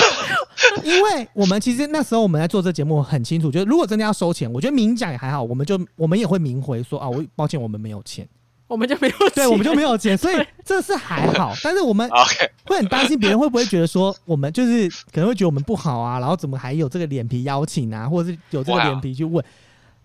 [0.84, 8.28] 因为我们其实那时候我们在做这节目很清楚，就是如果真的要收钱，我觉得明讲也还好，我们就我们也会明回说啊，我抱歉我们没有钱，
[8.66, 19.42] 我们就没有钱，对，我们就没有钱，所以 这是还好，但是我们 OK，会很担心别人会不会觉得说我们就是可能会觉得我们不好啊，然后怎么还有这个脸皮邀请啊，或者是有这个脸皮去问。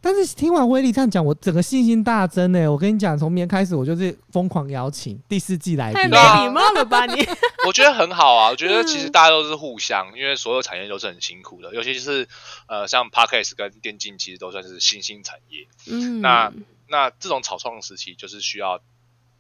[0.04, 6.44] 但是听完威力这样讲，我整个信心大增呢、我跟你讲，从明天开始我就是疯狂邀请第四季来宾太没。
[6.46, 7.26] 礼貌了吧你？
[7.66, 12.28] 我觉得很好啊，我觉得其嗯实大家都是互相，因为所有产业都是很辛苦的，尤其是
[12.68, 15.66] 呃像 Podcast 跟电竞，其实都算是新兴产业。
[15.88, 16.52] 嗯，那
[16.90, 18.82] 那这种草创时期，就是需要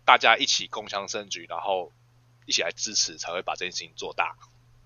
[0.05, 1.91] 大家一起共襄盛举，然后
[2.45, 4.35] 一起来支持，才会把这件事情做大。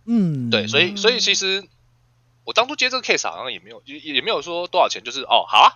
[0.06, 1.64] 嗯，对，所以所以其实
[2.48, 5.68] 我当初接这个 case 好像也没有也也没有说多少钱，就是哦好啊，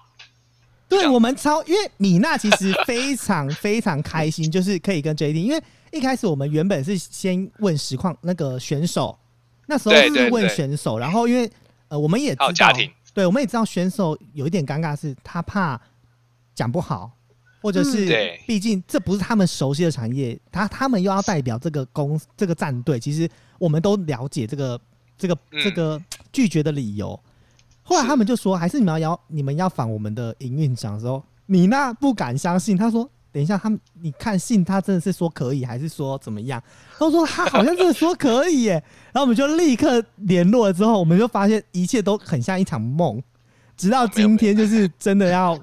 [0.88, 9.20] 对我们超，因为米娜其实非常非常开心， 就是可以跟 JD，因为一开始我们原本是先问实况那个选手，
[9.68, 11.52] 那时候是问选手，然后因为
[11.90, 15.78] 呃我们也知道家庭，对，我们也知道选手有一点尴尬，是他怕
[16.56, 17.12] 讲不好，
[17.62, 18.42] 或者嗯是对。
[18.48, 23.30] 毕竟这不是他们熟悉的产业，他他们又要代表这个公这个战队，其实
[23.60, 24.80] 我们都了解这个
[25.22, 26.02] 这个嗯这个
[26.34, 27.18] 拒绝的理由。
[27.84, 33.10] 后来他们就说，还是你们要邀你们要访我们的营运长的时候，米娜不敢相信，他说。
[33.34, 36.62] 等一下，他们你看信他真的是说可以，还是说怎么样？
[37.00, 38.74] 他说他好像真的说可以耶，
[39.14, 43.24] 然后我们就立刻联络了，之后我们就发现一切都很像一场梦，
[43.78, 45.58] 直到今天就是真的要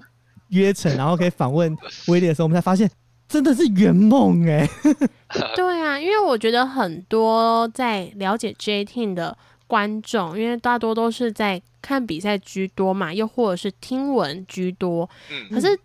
[0.48, 2.90] 约成，然后可以访问威廉的时候，我们才发现
[3.28, 4.68] 真的是圆梦哎。
[5.54, 9.36] 对啊，因为我觉得很多在了解 J Team 的
[9.66, 15.08] 观众，因为大多都是在看比赛居多嘛，又或者是听闻居多。
[15.30, 15.78] 嗯，可是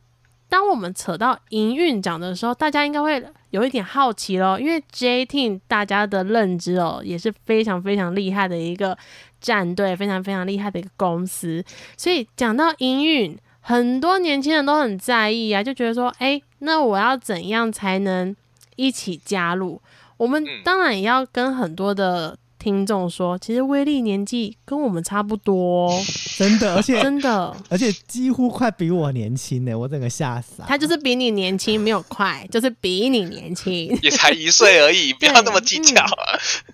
[0.48, 8.98] 当我们扯到营运长的时候，大家应该会有一点好奇咯，因为 J Team 大家的认知哦，也是非常非常厉害的一个
[9.42, 11.62] 战队，非常非常厉害的一个公司。
[11.98, 18.36] 所以讲到营运，很多年轻人都很在意啊，就觉得说，哎，那我要怎样才能
[18.76, 19.82] 一起加入。
[20.18, 26.02] 我们嗯当然也要跟很多的听众说，其实威力年纪跟我们差不多哦，
[26.38, 30.64] 真的，而且真的，而且几乎快比我年轻呢，我整个吓傻。
[30.66, 33.90] 他就是比你年轻，没有快， 就是比你年轻。
[34.02, 36.02] 也才一岁而已，不要那么计较。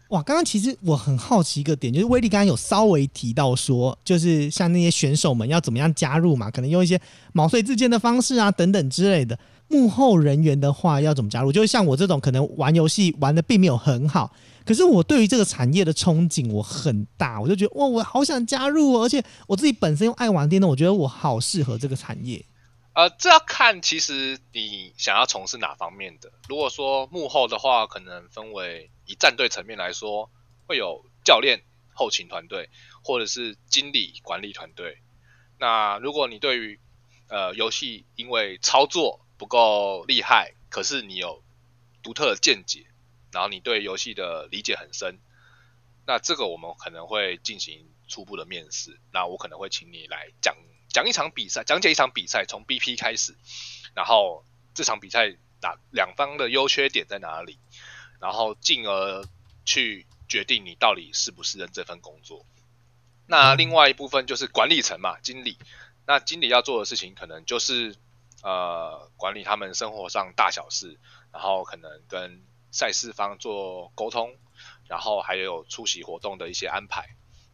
[0.09, 7.01] 哇，刚刚其实我很好奇一个点，就是威力刚刚有稍微提到说，就是像那些选手们要怎么样加入嘛，可能用一些
[7.33, 9.35] 毛遂自荐的方式啊等等之类的。
[9.69, 11.51] 幕后人员的话要怎么加入？
[11.51, 14.33] 就是像我这种可能玩游戏玩的并没有很好，
[14.65, 22.43] 可是我对于这个产业的憧憬我很大，我就觉得哇，我好想加入哦，而且我自己本身又爱玩电动，我觉得我好适合这个产业。
[22.93, 26.31] 呃，这要看其实你想要从事哪方面的。
[26.49, 30.29] 如果说幕后的话，可能分为以战队层面来说，
[30.65, 31.61] 会有教练、
[31.93, 32.69] 后勤团队，
[33.03, 34.97] 或者是经理管理团队。
[35.59, 36.79] 那如果你对于
[37.29, 41.41] 呃游戏因为操作不够厉害，可是你有
[42.03, 42.85] 独特的见解，
[43.31, 45.17] 然后你对游戏的理解很深，
[46.05, 48.99] 那这个我们可能会进行初步的面试。
[49.13, 50.55] 那我可能会请你来讲
[50.89, 53.35] 讲一场比赛，讲解一场比赛，从 BP 开始，
[53.95, 57.57] 然后这场比赛打两方的优缺点在哪里，
[58.19, 59.23] 然后进而
[59.63, 62.45] 去决定你到底适不适任这份工作。
[63.25, 65.57] 那另外一部分就是管理层嘛，经理。
[66.05, 67.95] 那经理要做的事情可能就是
[68.43, 70.97] 呃管理他们生活上大小事，
[71.31, 74.31] 然后可能跟赛事方做沟通，
[74.87, 77.09] 然后还有出席活动的一些安排。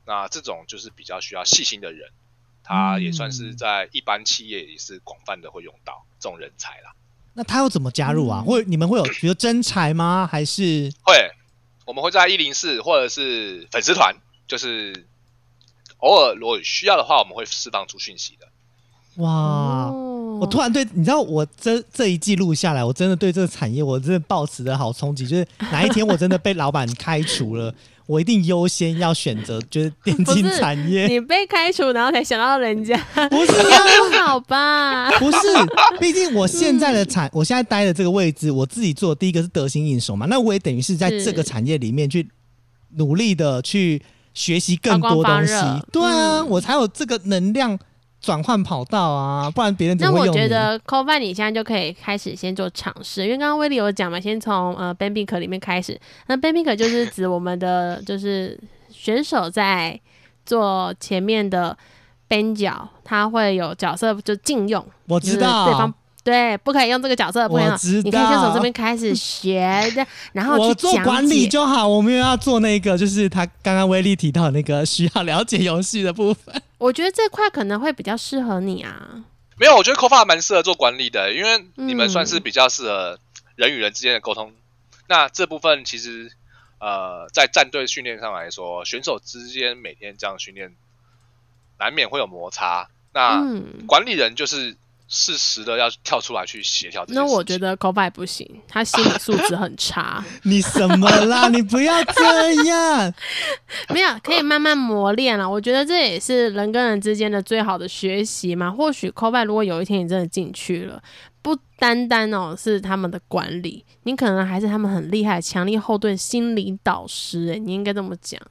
[0.05, 2.11] 那这种就是比较需要细心的人，
[2.63, 6.93] 他也算是在一般企业也是广泛的会用到这种人才啦。
[7.33, 8.41] 那他要怎么加入啊？
[8.41, 10.29] 嗯或者你们会有比如征才吗？
[10.31, 11.31] 还是会，
[11.85, 14.15] 我们会在一零四或者是粉丝团，
[14.47, 15.07] 就是
[15.97, 18.47] 偶尔如果需要的话，我们会释放出讯息的。
[19.23, 19.91] 哇？
[20.35, 20.39] 哦。
[20.41, 27.73] 我突然对，你知道，我这这一季录下来，我真的对这个产业，我真的抱持的好冲击，就是哪一天我真的被老板开除了，
[28.05, 32.97] 我一定优先要选择就是电竞产业，你被开除，然后才想到人家，
[33.29, 33.51] 不是。
[34.25, 35.11] 好吧？
[35.19, 35.37] 不是，
[35.99, 42.27] 毕竟我现在的产，我现在待的这个位置，我自己做的第一个是得心应手嘛，那我也等于是在这个产业里面去
[42.95, 44.01] 努力的去
[44.33, 45.53] 学习更多东西。
[45.91, 47.77] 对啊，嗯我才有这个能量
[48.25, 50.27] 转换跑道啊，不然别人怎那我？
[50.33, 55.99] 觉得 c o f i 你现在就可以开始先做尝试，因为刚刚威利有讲嘛，先从呃 b a n b i k 里面开始。
[56.25, 58.59] 那 b a n b i k 就是 指我们的就是
[58.89, 59.99] 选手在
[60.43, 61.77] 做前面的
[62.27, 65.93] 边角，他会有角色就禁用，我知道，对方
[66.25, 68.01] 对不可以用这个角色，不可以用我知。
[68.01, 69.61] 你可以先从这边开始学
[69.95, 71.47] 的， 然后我去讲做管理。
[71.47, 76.59] 就好，我们又要做那个，就是他刚刚威力提到的那个需要了解游戏的部分。
[76.79, 79.23] 我觉得这块可能会比较适合你啊。
[79.57, 83.19] 没有，我觉得 COFA 蛮适合做管理的，因为你们嗯算是比较适合
[83.55, 84.51] 人与人之间的沟通。
[85.07, 86.31] 那这部分其实
[86.79, 90.73] 呃，在战队训练上来说，选手之间每天这样训练，
[91.77, 92.89] 难免会有摩擦。
[93.13, 94.75] 那嗯，管理人就是
[95.07, 97.23] 适时的要跳出来去协调那。
[97.25, 100.23] 我觉得 c o f i 不行，他心理素质很差。
[100.43, 101.47] 你什么啦？
[101.53, 103.13] 你不要这样。
[103.93, 105.49] 没有，可以慢慢磨练了。
[105.49, 108.71] 我觉得这也是人跟人之间的最好的学习嘛。
[108.71, 111.01] 或许 c o b a 如果有一天你真的进去了，
[111.41, 117.53] 不单单哦是他们的管理，你可能还是他们很厉害、强力后盾心理导师。
[117.53, 118.41] 哎，你应该这么讲。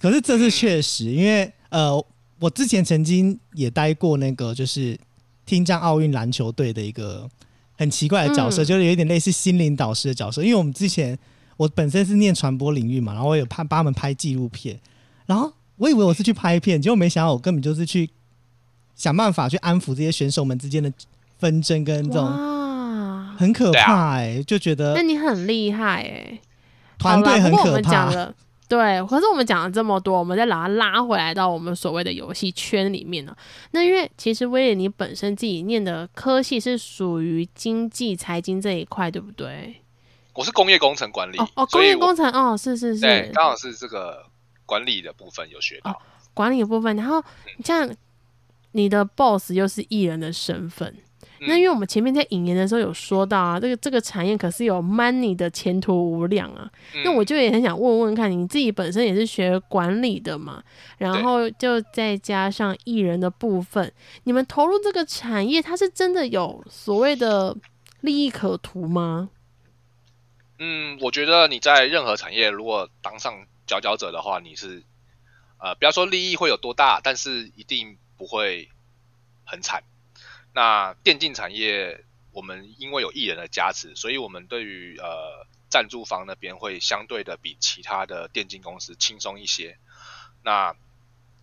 [0.00, 2.04] 可是这是确实，因为呃，
[2.38, 4.98] 我之前曾经也待过那个就是
[5.46, 7.28] 听障奥运篮球队的一个
[7.76, 10.42] 很奇怪的角色，嗯就是有一点类似心灵导师的角色。
[10.42, 11.18] 因为我们之前
[11.56, 14.78] 我本身是念传播领域嘛，然后我有拍帮他们拍纪录片，
[15.26, 18.10] 然后我以为我是去拍片，结果没想到我根本就是去
[18.94, 20.92] 想办法去安抚这些选手们之间的
[21.38, 22.26] 纷争跟这种，
[23.36, 26.40] 很可怕哎、就觉得那你很厉害哎。
[26.96, 28.10] 团队很可怕。
[28.10, 28.34] 了。
[28.66, 33.36] 对，可是我们讲了这么多，我们再把它拉回来到我们所谓的游戏圈里面呢。
[33.72, 39.76] 那因为其实威廉你本身自己念的科系是属于经济财经这一块，对不对？
[40.32, 44.24] 我是工业工程管理，哦工业工程哦，是是是对是，刚好是这个
[44.64, 46.00] 管理的部分有学到。
[46.32, 46.96] 管理的部分。
[46.96, 47.22] 然后
[47.62, 47.88] 这样，
[48.72, 50.96] 你的 boss 又是艺人的身份。
[51.44, 56.70] 嗯那因为我们前面在引言的时候有说到啊，这个这个产业可是有 money 的前途无量啊。
[57.04, 60.62] 那嗯我就也很想问问看，你自己本身也是学管理的嘛，
[60.96, 63.92] 然后就再加上艺人的部分，
[64.24, 67.54] 你们投入这个产业，它是真的有所谓的
[68.00, 69.28] 利益可图吗？
[70.58, 73.34] 嗯，我觉得你在任何产业如果当上
[73.66, 74.82] 佼佼者的话，你是
[75.58, 78.68] 呃，不要说利益会有多大，但是一定不会
[79.44, 79.82] 很惨。
[80.54, 89.76] 那电竞产业，我们因为有艺人的加持，所以我们对于呃赞助方那边会相对的比其他的电竞公司轻松一些。
[90.44, 90.76] 那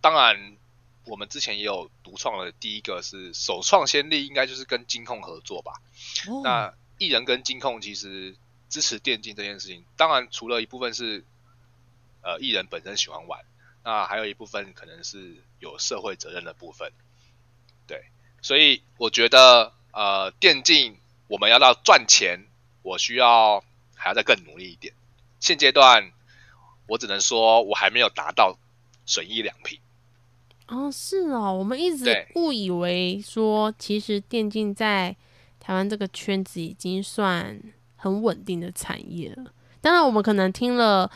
[0.00, 0.56] 当然，
[1.04, 5.74] 我们之前也有独创的，第一个是首创先例，应该就是跟金控合作吧。
[6.28, 8.36] 哦那艺人跟金控其实
[8.68, 11.24] 支持电竞这件事情，当然除了一部分是
[12.22, 13.44] 呃艺人本身喜欢玩，
[13.84, 16.92] 那还有一部分可能是有社会责任的部分。
[17.88, 18.06] 对，
[18.42, 20.96] 所以我觉得呃电竞
[21.28, 22.44] 我们要到赚钱，
[22.82, 23.64] 我需要
[23.94, 24.92] 还要再更努力一点。
[25.40, 26.12] 现阶段
[26.88, 28.58] 我只能说我还没有达到
[29.06, 29.78] 损益两平。
[30.68, 35.14] 哦，是哦，我们一直误以为说，其实电竞在
[35.60, 37.60] 台湾这个圈子已经算
[37.96, 39.52] 很稳定的产业了。
[39.80, 41.10] 当然，我们可能听了，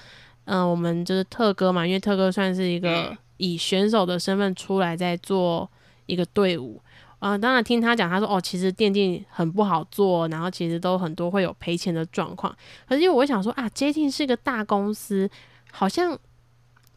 [0.45, 5.71] 嗯、我们就是特哥嘛，因为特哥算是一个嗯以选手的身份出来在做
[6.07, 6.81] 一个队伍。
[7.19, 12.57] 啊、当然听他讲，他说哦，其实电竞很不好做，然后其实都很多会有赔钱的状况。
[12.87, 15.29] 可是因为我想说啊，J Team 是个大公司，
[15.73, 16.19] 好像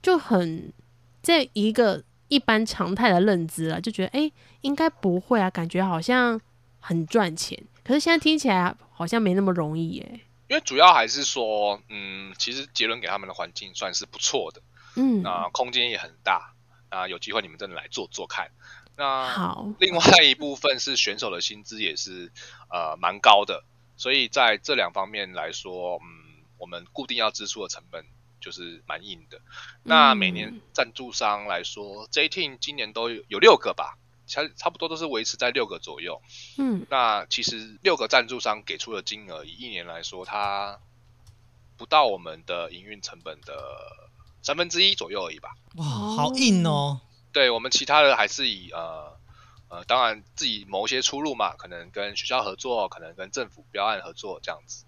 [0.02, 0.72] 就很
[1.24, 6.40] 这一个一般常态的认知了，就觉得诶应该不会啊，感觉好像
[6.80, 7.58] 很赚钱。
[7.84, 10.20] 可是现在听起来好像没那么容易耶。
[10.48, 14.62] 因为主要还是说，嗯，其实杰伦给他们的环境算是不错的，
[14.96, 16.54] 嗯，那空间也很大，
[16.92, 18.50] 那有机会你们真的来做做看。
[19.00, 22.34] 那好，另外一部分是选手的薪资也是
[22.70, 23.64] 呃蛮高的，
[23.96, 28.04] 所以在这两方面来说，嗯，我们固定要支出的成本
[28.42, 29.40] 就是蛮硬的。
[29.84, 33.98] 那每年嗯赞助商来说，J Team 今年都有有六个吧，
[34.28, 36.22] 差差不多都是维持在六个左右。
[36.58, 40.78] 嗯那其实六个赞助商给出的金额，以一年来说，它
[41.78, 43.54] 不到我们的营运成本的
[44.42, 45.56] 三分之一左右而已吧。
[45.76, 47.00] 哇，好硬哦。
[47.32, 49.18] 对我们其他的还是以呃
[49.70, 54.84] 呃，当然自己谋一些出路嘛，可能跟学校合作，可能跟政府标案合作这样子。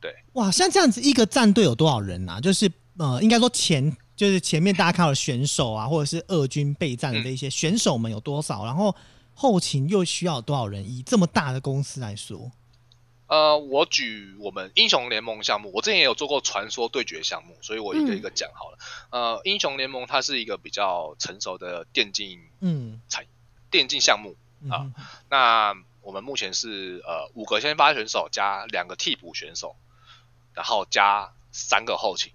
[0.00, 2.40] 对哇，像这样子一个战队有多少人啊？
[2.40, 8.64] 就是呃，应该说前就是前面大家看到的选手啊，或者是二军备战的这一些选手们有多少？
[8.64, 8.94] 然后
[9.34, 10.82] 后勤又需要多少人？
[10.82, 12.50] 以这么大的公司来说，
[13.26, 18.78] 呃，我举我们英雄联盟项目，我之前也有做过传说对决项目，所以我一个一个讲好了。
[19.10, 23.00] 呃，英雄联盟它是一个比较成熟的电竞嗯。
[23.08, 23.24] 产
[23.70, 24.92] 电竞项目，嗯啊。
[25.30, 29.74] 那我们目前是呃五个先发选手加两个替补选手，
[30.52, 32.32] 然后加三个后勤，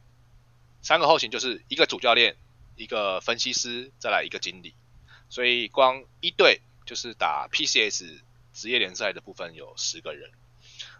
[0.82, 2.36] 三个后勤就是一个主教练、
[2.76, 4.74] 一个分析师，再来一个经理，
[5.30, 8.22] 所以光一队就是打 PCS
[8.54, 10.32] 职业联赛的部分有十个人。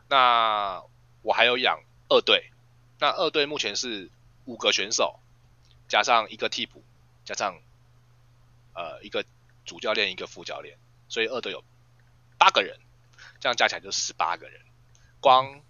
[0.10, 0.84] 那
[1.22, 1.80] 我还有养
[2.10, 2.52] 二队，
[3.00, 4.10] 那二队目前是
[4.46, 5.20] 五个选手，
[5.88, 6.84] 加上一个替补，
[7.24, 7.62] 加上
[8.74, 9.24] 呃一个
[9.66, 11.64] 主教练一个副教练，所以二队有
[12.38, 12.80] 八个人，
[13.40, 14.62] 这样加起来就十八个人。
[15.22, 15.62] 光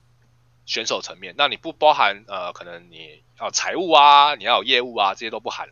[0.65, 5.69] 选手层面，那你不包含呃，可能你要财务啊，你要有业务啊，这些都不含。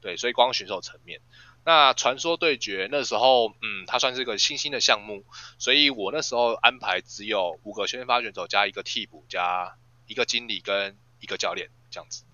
[0.00, 1.20] 对，所以光选手层面，
[1.64, 5.22] 那传说对决那时候，嗯，它算是一个新兴的项目，
[5.58, 9.74] 所以我那时候安排只有五个先发选手加一个替补加
[10.06, 12.24] 一个经理跟一个教练这样子，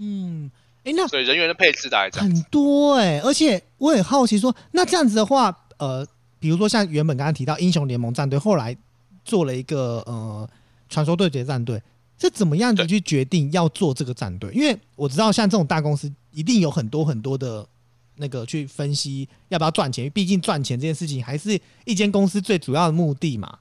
[0.00, 0.50] 嗯，
[0.84, 2.42] 哎、那所以人员的配置大概这样很。
[2.44, 6.06] 多哎、而且我很好奇说，那这样子的话，呃，
[6.38, 8.74] 比如说像原本刚刚提到英雄联盟战队，后来
[9.24, 10.48] 做了一个呃
[10.88, 11.82] 传说对决战队，
[12.18, 14.50] 是怎么样子去决定要做这个战队？
[14.52, 17.66] 因为我知道像这种大公司一定有很多很多的
[18.16, 23.58] 那个去分析要不要赚钱，毕竟赚钱这件事情还是一间公司最主要的目的嘛。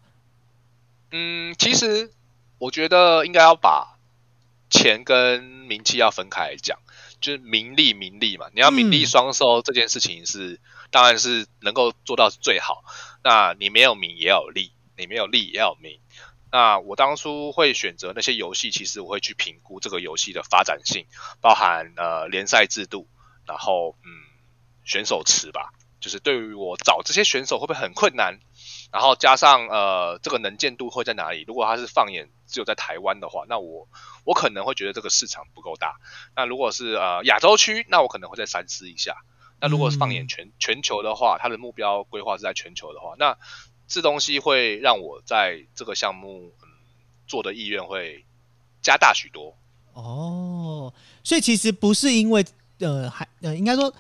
[1.12, 2.12] 嗯，其实
[2.58, 4.00] 我觉得应该要把
[4.70, 6.80] 钱跟名气要分开来讲，
[7.22, 12.84] 就是名利名利嘛，你要名利双收这件事情是，当然是能够做到最好。
[13.24, 16.00] 那你没有名也有利，你没有利也有名。
[16.52, 21.06] 那我当初会选择那些游戏，其实我会去评估这个游戏的发展性，
[21.42, 23.08] 包含呃联赛制度，
[23.46, 24.10] 然后嗯
[24.84, 28.40] 选手池吧，就是对于我找这些选手会不会很困难，
[28.92, 31.44] 然后加上呃这个能见度会在哪里？
[31.48, 33.88] 如果他是放眼只有在台湾的话，那我
[34.26, 35.96] 我可能会觉得这个市场不够大。
[36.36, 39.18] 那如果是呃亚洲区，那我可能会再三思一下。
[39.60, 43.38] 那如果是放眼全全球的话，它的目标规划是在全球的话，那
[43.88, 46.68] 这东西会让我在这个项目嗯
[47.28, 48.26] 做的意愿会
[48.82, 49.56] 加大许多。
[49.94, 52.46] 哦，所以其实不是因为
[52.80, 53.94] 呃，还呃，应该说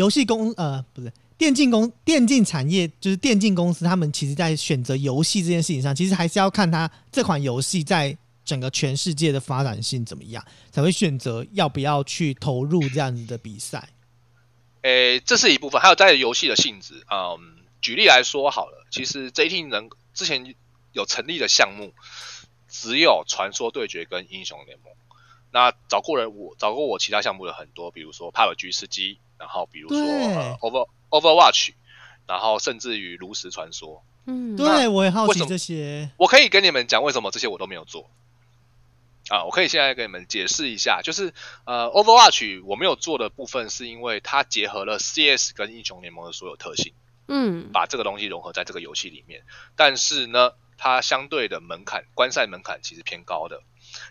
[0.00, 13.90] 游戏公呃不是电竞公电竞产业，就是电竞公司，他们其实在选择游戏这件事情上，其实还是要看它这款游戏在整个全世界的发展性怎么样，才会选择要不要去投入这样子的比赛。
[14.80, 17.04] 诶，这是一部分，还有在游戏的性质。
[17.10, 17.36] 嗯，
[17.82, 20.54] 举例来说好了，其实 J T 能之前
[20.92, 21.92] 有成立的项目，
[22.68, 24.92] 只有传说对决跟英雄联盟。
[25.52, 31.70] 那找过人我找过我其他项目的很多，比如说 PUBG 吃鸡，然后比如说呃 Over Overwatch，
[32.26, 34.04] 然后甚至于炉石传说。
[34.26, 36.10] 嗯，对，我也好奇为什么这些。
[36.18, 38.10] 我可以跟你们讲为什么这些我都没有做
[39.30, 41.32] 啊，我可以现在跟你们解释一下，就是
[41.64, 46.92] 呃，Overwatch 我没有做的部分是因为它结合了 CS 跟英雄联盟的所有特性，
[47.28, 49.42] 嗯，把这个东西融合在这个游戏里面，
[49.74, 53.62] 但是呢，它相对的门槛观赛门槛其实偏高的。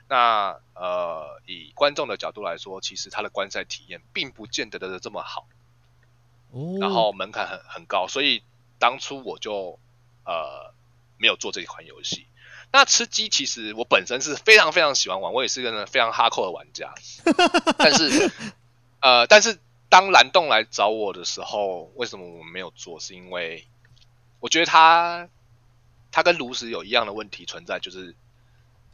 [0.10, 5.48] 那呃，以观众的角度来说，其实他的观赛体验并不见得的这么好，
[6.52, 8.42] 哦，然后门槛很很高，所以
[8.80, 9.78] 当初我就
[10.26, 10.74] 呃
[11.18, 12.26] 没有做这一款游戏。
[12.72, 16.94] 那吃鸡其实我本身是非常非常喜欢玩，我也是个非常哈扣的玩家。
[17.78, 18.32] 但是
[19.02, 23.00] 呃，但是当蓝洞来找我的时候，为什么我没有做？
[23.00, 23.68] 是因为
[24.40, 25.30] 我觉得它
[26.12, 28.16] 它跟炉石有一样的问题存在，就是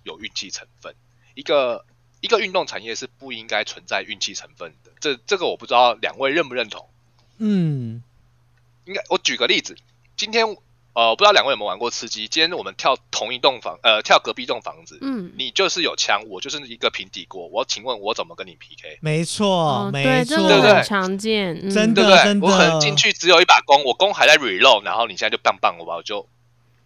[0.03, 0.93] 有运气成分。
[1.36, 1.86] 一个
[2.22, 4.92] 一个运动产业是不应该存在运气成分的。
[5.00, 6.90] 这这个我不知道两位认不认同。
[7.38, 8.02] 嗯，
[8.86, 9.76] 应该我举个例子，
[10.18, 10.58] 今天
[10.94, 12.30] 呃，不知道两位有没有玩过吃鸡？
[12.30, 19.00] 今天我们跳同一栋房，呃，跳隔壁栋房子，嗯，你就是有枪，我就是一个平底锅，我请问我怎么跟你 PK？
[19.02, 26.26] 没错，哦，没对，这错，个对对很常见，嗯真的对我可能进去只有一把弓，我弓还在 reload，然后你现在就棒棒我吧，我就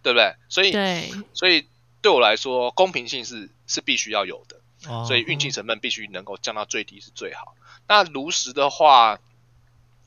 [0.02, 0.34] 对不对？
[0.48, 1.68] 所以对，所以
[2.02, 4.56] 对我来说，公平性是是必须要有的。
[4.88, 7.54] 哦所以运气成分必须能够降到最低是最好。
[7.86, 9.18] 那炉石的话，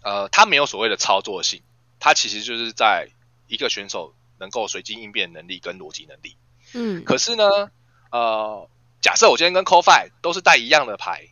[0.02, 1.62] 呃，它没有所谓的操作性，
[2.00, 3.10] 它其实就是在
[3.48, 6.36] 一个选手能够随机应变能力跟逻辑能力。
[6.74, 7.46] 嗯，可是呢，
[8.10, 8.68] 呃，
[9.00, 11.28] 假设我今天跟 CoFi 都是带一样的牌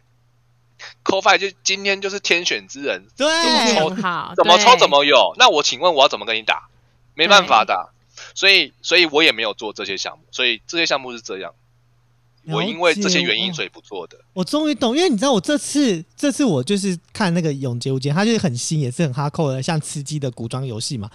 [1.04, 3.28] ，CoFi 就今天就是天选之人，对，
[3.74, 5.34] 抽很好，怎么抽怎么有。
[5.40, 6.70] 那我请问我要怎么跟你打？
[7.16, 7.90] 没办法的啊，
[8.34, 11.54] 所以所以我也没有做这些项目，所以这些项目是这样。
[12.48, 13.54] 我因为这些原因。
[13.54, 14.18] 所以不做的。
[14.34, 21.10] 我终于懂，因为你知道我这次这次我就是看那个《永劫无间》，它就是很新，也是很哈扣的，像吃鸡的古装游戏嘛。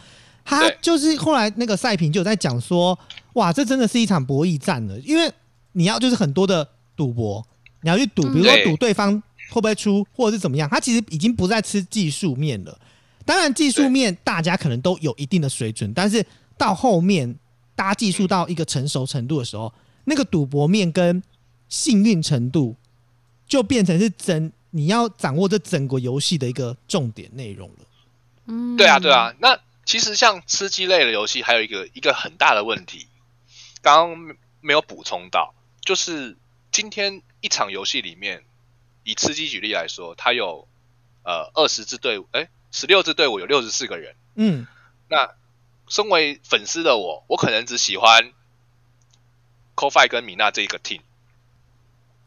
[0.45, 2.97] 他就是后来那个赛评就有在讲说，
[3.33, 5.29] 哇，这真的是一场博弈战了，因为
[5.73, 7.45] 你要就是很多的赌博，
[7.83, 9.21] 你要去赌，嗯比如说赌对方
[9.51, 12.79] 会不会出，或者是怎么样，他其实已经不再吃技术面了。
[13.25, 16.25] 当然，技术面大家可能都有一定的水准，但是
[16.59, 17.39] 到后面
[17.75, 19.73] 大家技术到一个成熟程度的时候，
[20.05, 21.23] 那个赌博面跟
[21.69, 22.77] 幸运程度
[23.47, 27.87] 就变成是整你要掌握这整个游戏的一个重点内容了。
[28.47, 29.35] 嗯，对啊，对啊。
[29.41, 33.07] 那其实像吃鸡类的游戏，还有一个一个很大的问题，
[33.83, 36.37] 刚刚没有补充到，就是
[36.71, 38.43] 今天一场游戏里面，
[39.05, 40.67] 以吃鸡举例来说，它有
[41.25, 44.15] 呃二十支队伍，哎，十六支队伍有六十四个人。
[44.35, 44.67] 嗯，
[45.09, 45.31] 那
[45.89, 48.33] 身为粉丝的我，我可能只喜欢
[49.77, 51.01] CoFi 跟米娜这一个 team，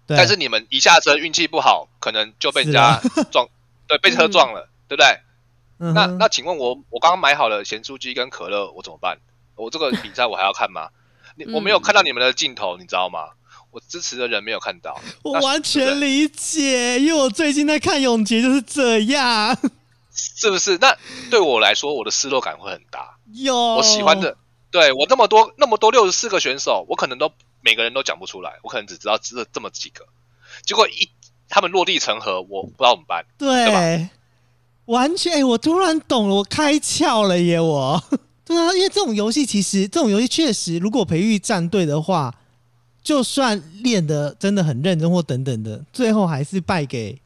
[0.08, 0.18] 对。
[0.18, 3.02] 但是你们一下车运气不好，可能就被人家
[3.32, 3.48] 撞，
[3.88, 5.20] 对，被车撞了，对不对？
[5.78, 9.20] 那嗯那那请问我我刚刚买好了咸酥鸡跟可乐，我怎么办？
[9.56, 10.90] 我这个比赛我还要看吗？
[11.36, 13.30] 你嗯我没有看到你们的镜头，你知道吗？
[13.72, 19.56] 我支持的人没有看到， 我完全理解，因为我最近在看《永劫》就是这样。
[20.12, 20.78] 是不是？
[20.80, 20.98] 那
[21.30, 23.19] 对我来说，我的失落感会很大。
[23.34, 24.38] 有我喜欢的，
[24.72, 30.06] 对我那么多那么多六十四个选手，我可能都每个人都讲不出来，我可能只知道这这么几个。
[30.64, 31.10] 结果一
[31.48, 33.26] 他们落地成盒，我不知道怎么办。
[33.38, 34.10] 对，
[34.86, 37.60] 完全、欸我突然懂了，我开窍了耶！
[37.60, 38.04] 我
[38.44, 42.34] 对啊，因为这种游戏其实这种游戏确实，如果培育战队的话，
[43.04, 47.22] 就算练的真的很认真或等等的，最后还是败给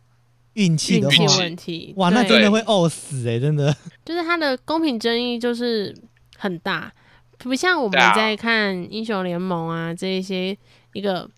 [0.53, 3.75] 运气的气，问题，哇，那真的会呕死哎、真的。
[4.05, 5.95] 就是它的公平争议就是
[6.37, 6.91] 很大，
[7.39, 10.55] 不像我们在看英雄联盟啊这一些
[10.93, 11.29] 一个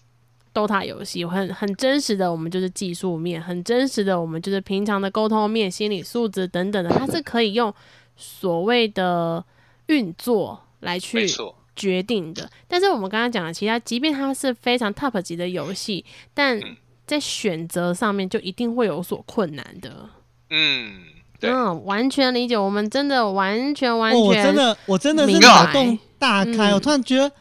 [0.53, 7.74] DOTA 游戏，很很真实的，我们就是技术面，很真实的，我们就是平常的沟通面、心理素质等等的，它是可以用
[8.18, 9.43] 所谓的
[9.88, 11.28] 运作来去，
[11.76, 12.49] 决定的。
[12.68, 16.03] 但是我们刚刚讲的，其他即便它是非常 top 级的游戏，
[16.34, 16.76] 但嗯
[17.06, 20.10] 在选择上面就一定会有所困难的。
[20.49, 21.01] 嗯，
[21.39, 27.32] 对，嗯，完全理解，我们真的完全完哦，我，真的，我真的是脑洞大开，嗯我突然觉得，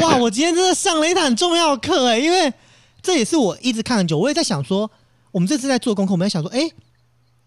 [0.00, 2.52] 哇， 我今天真的上了一堂很重要的课哎，因为
[3.00, 4.90] 这也是我一直看很久，我也在想说，
[5.30, 6.70] 我们这次在做功课，我们在想说，哎、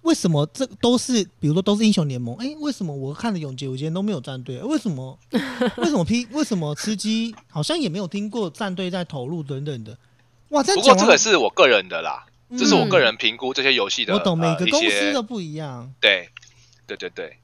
[0.02, 4.62] 为什么这都是，比如说都是英雄联盟，哎、为什么我看的永劫无间都没有战队？
[4.64, 5.18] 为什么？
[5.78, 6.28] 为什么 P？
[6.32, 9.98] 为什么吃鸡好像也没有听过战队在投入等等的？
[10.50, 14.14] 哇，不过这个是我个人的啦，嗯这是我个人评估这些游戏的。
[14.14, 15.92] 我懂，每个公司些都不一样。
[16.00, 16.30] 对，
[16.86, 17.38] 对对对。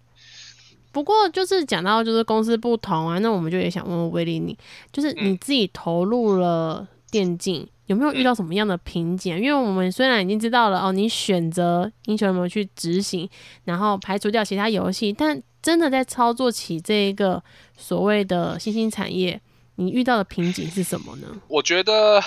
[0.91, 4.57] 不过就是讲到就是公司不同啊，那我们就也想问问威利你，
[4.91, 9.37] 就是你嗯自己投入了电竞，有没有遇到什么样的瓶颈啊？
[9.37, 13.29] 因为我们虽然已经知道了哦，你选择英雄联盟去执行，
[13.63, 17.41] 然后排除掉其他游戏，但真的在操作起这一个
[17.77, 19.39] 所谓的新兴产业，
[19.75, 21.27] 你遇到的瓶颈是什么呢？
[21.47, 22.21] 我觉得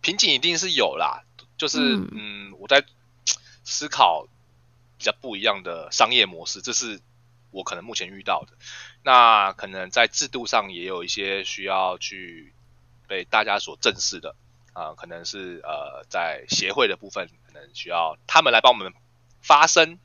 [0.00, 1.24] 瓶颈一定是有啦，
[1.56, 2.84] 就是嗯嗯我在
[3.64, 4.26] 思考
[4.96, 7.00] 比较不一样的商业模式，这是
[7.50, 8.56] 我可能目前遇到的。
[9.02, 12.52] 那可能在制度上也有一些需要去
[13.06, 14.34] 被大家所正视的
[14.74, 18.92] 啊、可能是呃在协会的部分，可能需要他们来帮我们
[19.42, 19.98] 发声。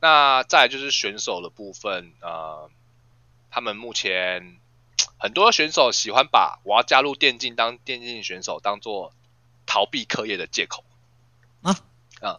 [0.00, 2.70] 那再就是选手的部分，呃，
[3.50, 4.60] 他们目前
[5.18, 9.12] 很多选手喜欢把我要加入电竞当电竞选手当做
[9.66, 10.84] 逃避课业的借口
[11.62, 11.76] 啊
[12.20, 12.38] 啊，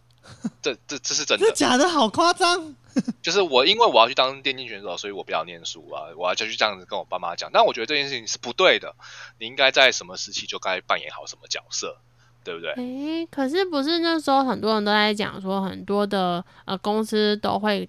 [0.62, 1.88] 这这这是真的，假的？
[1.88, 2.74] 好夸张！
[3.20, 7.50] 就是我因为我要去当电竞选手，所以我不要念书啊，我要就去这样子跟我爸妈讲。
[7.52, 8.94] 但我觉得这件事情是不对的，
[9.38, 11.98] 你应该在什么时期就该扮演好什么角色，
[12.42, 12.72] 对不对？
[12.72, 17.86] 诶、可是不是那时候很多人都在讲说，很多的呃公司都会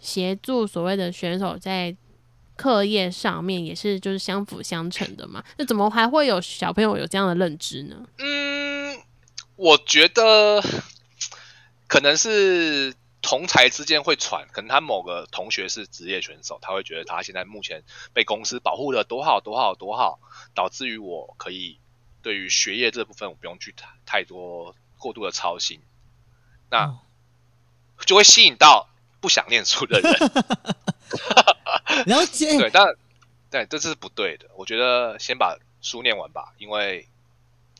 [0.00, 1.94] 协助所谓的选手在
[2.56, 5.44] 课业上面也是就是相辅相成的嘛？
[5.58, 7.96] 那怎么还会有小朋友有这样的认知呢？
[8.16, 8.24] 嗯，
[9.58, 10.62] 我觉得
[11.88, 17.82] 可能是同才之间会传，可能他某个同学是职业选手，他会觉得他现在目前
[18.12, 20.20] 被公司保护的多好多好多好，
[20.54, 21.80] 导致于我可以
[22.22, 25.80] 对于学业这部分我不用去太太多过度的操心，
[26.70, 27.00] 那哦
[28.06, 28.88] 就会吸引到
[29.20, 30.12] 不想念书的人。
[32.06, 32.56] 了解。
[32.56, 32.94] 对，但
[33.50, 34.46] 对，这是不对的。
[34.54, 37.08] 我觉得先把书念完吧，因为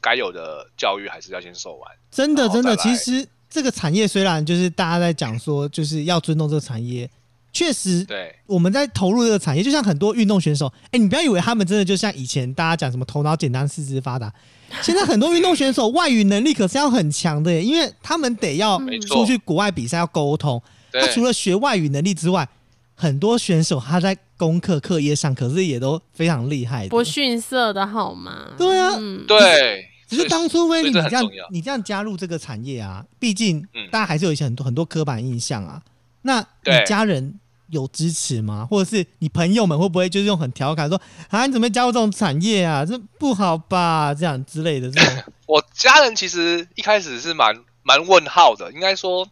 [0.08, 1.90] 该有的教育还是要先受完。
[2.10, 7.08] 真的真的，其实这个产业虽然就是大家在讲说，就是要尊重这个产业，
[7.52, 14.32] 确实对，我们在投入这个产业，就像很多运动选手，哎、你不要以为他们真的就像以前大家讲什么头脑简单、四肢发达，
[14.80, 22.48] 现在很多运动选手外语能力可是要很强的耶，因为他们得要出去国外比赛要沟通，他除了学外语能力之外，
[22.94, 26.88] 很多选手他在功课课业上可是也都非常厉害的。
[26.90, 28.52] 不逊色的好吗？
[28.56, 28.94] 对啊。
[28.98, 35.82] 嗯，对，只是当初威利你这这样你这样加入这个产业啊，毕竟嗯大家还是有一些很多很多刻板印象啊。
[36.22, 37.38] 那你家人
[37.68, 38.66] 有支持吗？
[38.68, 42.84] 或者是你朋友们会不会就是用很调侃说啊，你怎么会加入这种产业啊？
[42.84, 44.14] 这不好吧？
[44.14, 45.22] 这样之类的这种。
[45.46, 49.28] 我家人其实一开始是蛮蛮问号的，应该说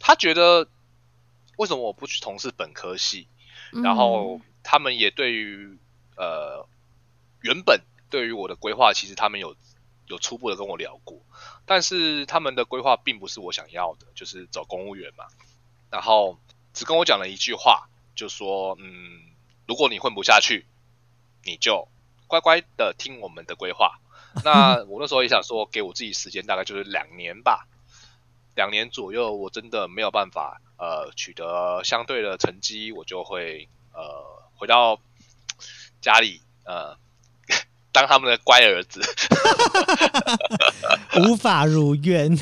[0.00, 0.66] 他觉得
[1.56, 3.26] 为什么我不去从事本科系，
[3.72, 5.78] 嗯然后他们也对于
[6.16, 6.66] 呃
[7.42, 7.80] 原本
[8.10, 9.54] 对于我的规划，其实他们有
[10.06, 11.18] 有初步的跟我聊过，
[11.64, 15.26] 但是他们的规划并不是我想要的，就是走公务员嘛，
[15.90, 16.38] 然后
[16.72, 19.34] 只跟我讲了一句话，就说嗯，
[19.66, 20.66] 如果你混不下去，
[21.42, 21.88] 你就
[22.26, 23.98] 乖乖的听我们的规划。
[24.44, 27.68] 那 我那时候也想说，给我自己时间，大概就是两年吧，
[28.54, 35.00] 两年左右，我真的没有办法呃取得相对的成绩，我就会呃回到
[36.00, 36.98] 家里呃
[38.04, 39.00] 当他们的乖儿子。
[41.24, 42.36] 无法如愿。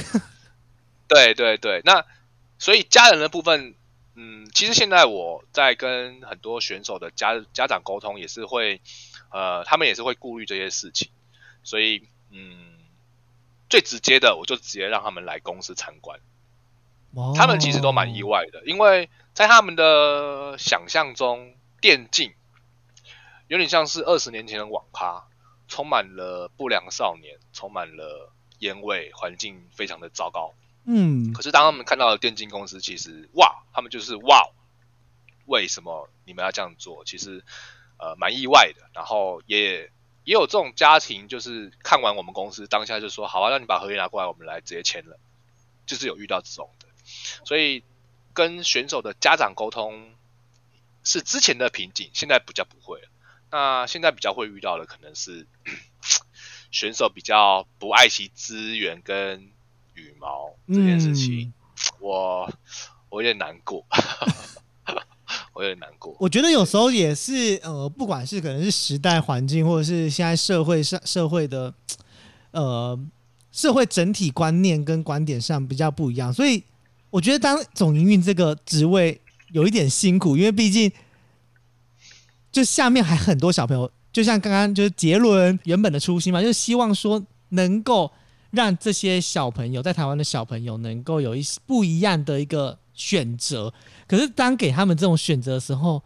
[1.07, 2.05] 对对对，那
[2.59, 3.75] 所以家人的部分，
[4.17, 8.81] 嗯，其实现在我在跟很多选手的家家长沟通，也是会
[9.31, 11.11] 呃，他们也是会顾虑这些事情，
[11.63, 12.79] 所以嗯，
[13.69, 16.19] 最直接的，我就直接让他们来公司参观。
[17.37, 22.33] 他们其实都蛮意外的，因为在他们的想象中，电竞
[23.49, 25.25] 有点像是二十年前的网咖，
[25.73, 30.53] 充满了不良少年，充满了烟味，环境非常的糟糕。
[30.85, 34.51] 嗯，可是当他们看到了电竞公司，其实哇，他们就是哇，
[35.47, 37.07] 为什么你们要这样做？
[37.07, 37.43] 其实
[37.97, 38.91] 呃蛮意外的。
[38.93, 39.91] 然后也
[40.25, 45.19] 也有这种家庭，就是看完我们公司当下就说，好啊，那你把合约拿过来，我们来直接签了。
[45.87, 46.87] 就是有遇到这种的，
[47.47, 47.83] 所以
[48.35, 50.13] 跟选手的家长沟通
[51.03, 53.09] 是之前的瓶颈，现在比较不会了。
[53.53, 55.47] 那现在比较会遇到的可能是
[56.73, 59.51] 选手比较不爱惜资源跟
[59.95, 61.53] 羽毛这件事情，嗯。
[62.01, 62.53] 我
[63.11, 63.85] 我有点难过，
[65.53, 66.17] 我有点难过。
[66.21, 71.75] 我觉得有时候也是呃，不管是可能是时代环境，或者是现在社会上社会的
[72.53, 72.99] 呃
[73.51, 76.63] 社会整体观念跟观点上比较不一样，所以
[77.11, 80.91] 我觉得当总营运这个职位有一点辛苦，因为毕竟
[82.53, 88.13] 就下面还很多小朋友，就像刚刚就是杰伦原本的初心嘛，就是希望说能够
[88.51, 93.73] 让这些小朋友在台湾的小朋友能够有一些不一样的一个选择。
[94.07, 96.03] 可是当给他们这种选择的时候，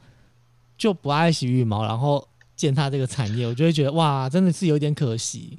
[0.78, 5.58] 就不爱惜羽毛，然后践踏这个产业，我就会觉得哇，真的是有点可惜。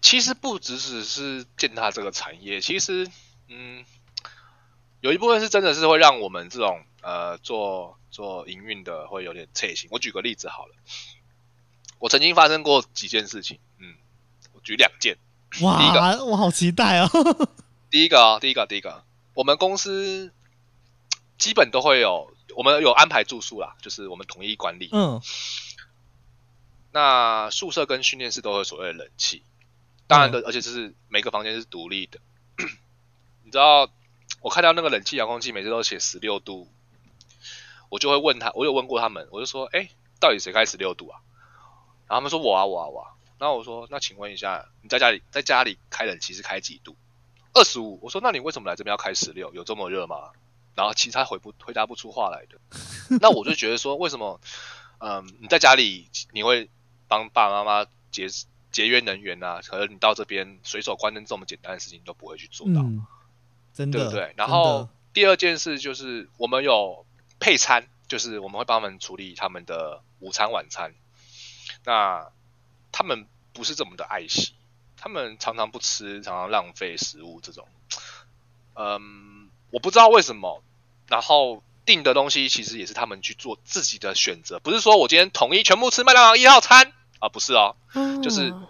[0.00, 3.08] 其实不只只是践踏这个产业，其实
[3.48, 3.84] 嗯，
[5.00, 9.88] 有一部分是真的是会让我们这种呃做做营运的会有点脆心。
[9.92, 10.74] 我举个例子好了，
[11.98, 13.94] 我曾经发生过几件事情，嗯，
[14.54, 15.18] 我举两件。
[15.60, 17.08] 哇，第一个我好期待哦！
[17.90, 20.32] 第一个啊，第一个，第一个，我们公司
[21.38, 24.88] 基本都会有，我们有安排住宿啦，就是我们统一管理。
[24.90, 25.20] 嗯，
[26.90, 29.44] 那宿舍跟训练室都有所谓的冷气，
[30.08, 32.18] 当然的，而且这是每个房间是独立的。
[33.44, 33.88] 你知道，
[34.40, 36.68] 我看到那个冷气遥控器每次都写十六度，
[37.88, 39.88] 我就会问他，我有问过他们，我就说，哎、
[40.20, 41.20] 到底谁开十六度啊？
[42.06, 43.10] 然后他们说我啊，我啊，我啊。
[43.38, 46.96] 然后我说，那请问一下，你在家里在家里开冷气是开几度？
[47.52, 47.98] 二十五。
[48.02, 49.52] 我说，那你为什么来这边要开十六？
[49.54, 50.30] 有这么热吗？
[50.74, 52.58] 然后其实他回不回答不出话来的。
[53.20, 54.40] 那我就觉得说，为什么？
[54.98, 56.70] 嗯，你在家里你会
[57.08, 58.26] 帮爸爸妈妈节
[58.70, 63.04] 节约能源啊，可是你到这边随手关灯这么简单的事情都不会去做到，嗯，
[63.74, 64.32] 真的对不对？
[64.36, 67.04] 然后第二件事就是我们有
[67.40, 70.94] 配餐，就是我们会帮他们处理他们的午餐、晚餐。
[71.84, 72.30] 那
[72.92, 74.54] 他们不是这么的爱惜，
[74.96, 77.68] 他们常常不吃，常常浪费食物这种。
[78.74, 80.62] 嗯，我不知道为什么。
[81.06, 87.76] 然后订的东西其实也是他们去做自己的选择，不是说我今天统一全部吃麦当劳一号餐啊，不是哦。
[88.22, 88.68] 就是哦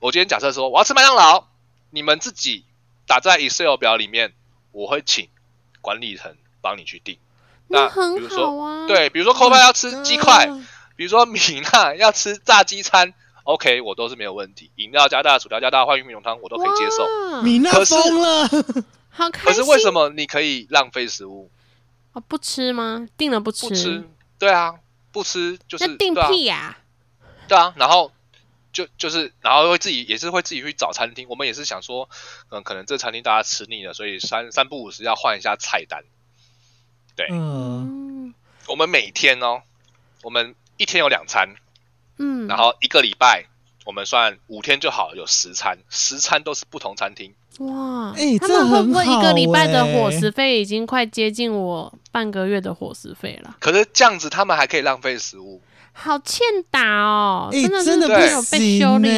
[0.00, 1.46] 我今天假设说我要吃麦当劳，
[1.90, 2.64] 你们自己
[3.06, 4.34] 打在 Excel 表里面，
[4.72, 5.28] 我会请
[5.80, 7.18] 管理层帮你去订。
[7.70, 8.86] 那比如说好啊。
[8.86, 10.46] 对，比如说 c o p a 要吃鸡块，
[10.96, 11.38] 比如说米
[11.72, 13.14] 娜 要吃炸鸡餐
[13.44, 14.70] ，OK，我都是没有问题。
[14.76, 17.42] 饮料加大，薯条加大，换玉米浓汤我都可以接受。
[17.42, 18.48] 米娜可是疯了，
[19.10, 19.44] 好开心。
[19.44, 21.50] 可是为什么你可以浪费食物？
[22.12, 23.06] 哦不吃吗？
[23.16, 24.04] 定了不吃，不吃？
[24.38, 24.74] 对啊，
[25.12, 26.76] 不吃就是那订对啊屁呀、
[27.46, 28.10] 对啊，然后
[28.72, 31.28] 就就是，然后会自己也是会自己去找餐厅。
[31.28, 32.08] 我们也是想说，
[32.50, 36.02] 嗯，可能这餐厅大家吃腻了，所以三三不五时要换一下菜单。
[37.20, 37.28] 对，
[38.66, 39.60] 我们每天哦，
[40.22, 41.54] 我们一天有两餐，
[42.18, 43.44] 嗯，然后一个礼拜
[43.84, 47.34] 我们算五天就好，有十餐，十餐都是不同餐厅。
[47.58, 53.56] 哇，哎这他们会不会一个礼拜的伙食费已经快接近我半个月的伙食费了？
[53.60, 55.60] 可是这样子他们还可以浪费食物。
[55.92, 56.40] 好欠
[56.70, 59.08] 打哦，哎，真的真的没有不被修理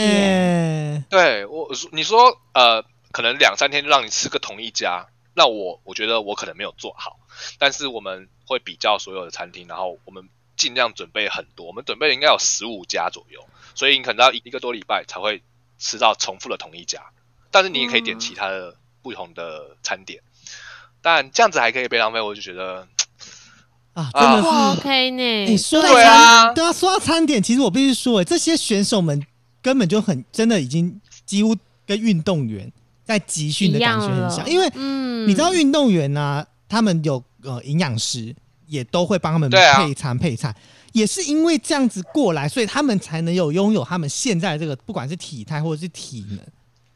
[1.08, 2.82] 对我你说呃，
[3.12, 7.18] 可能两三天就让你吃个同一家，那我我觉得我可能没有做好，
[7.58, 15.42] 但是我们会比较所有的餐厅，然后我们尽量准备很多，我们准备了应该有十五家左右，所以你可能要一一个多礼拜才会
[15.78, 17.02] 吃到重复的同一家，
[17.50, 20.22] 但是你也可以点嗯其他的不同的餐点，
[21.00, 22.86] 但这样子还可以被浪费，我就觉得
[23.94, 24.80] 啊，啊真的不是。
[24.80, 25.44] OK 呢？
[25.46, 29.26] 你说到对啊餐，对啊，说到餐点，其实我必须说，哎，这些选手们
[29.60, 31.56] 根本就很真的已经几乎
[31.86, 32.70] 跟运动员
[33.12, 38.34] 在集训的感觉很像，因为嗯，你知道运动员呢、他们有呃营养师，
[38.66, 40.54] 也都会帮他们配餐配菜，
[40.92, 46.38] 也是因为这样子过来，所以他们才能有拥有他们现在这个不管是体态或者是体能。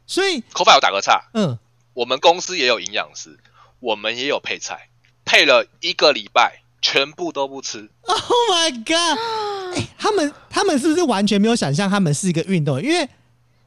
[0.07, 1.57] 所以，口法有打个岔，嗯，
[1.93, 3.37] 我们公司也有营养师，
[3.79, 4.87] 我们也有配菜，
[5.25, 7.89] 配了一个礼拜，全部都不吃。
[8.03, 9.19] Oh my god！
[9.77, 12.89] 哎、他们他们是不是完全没有想象他们是一个运动员？
[12.89, 13.09] 因为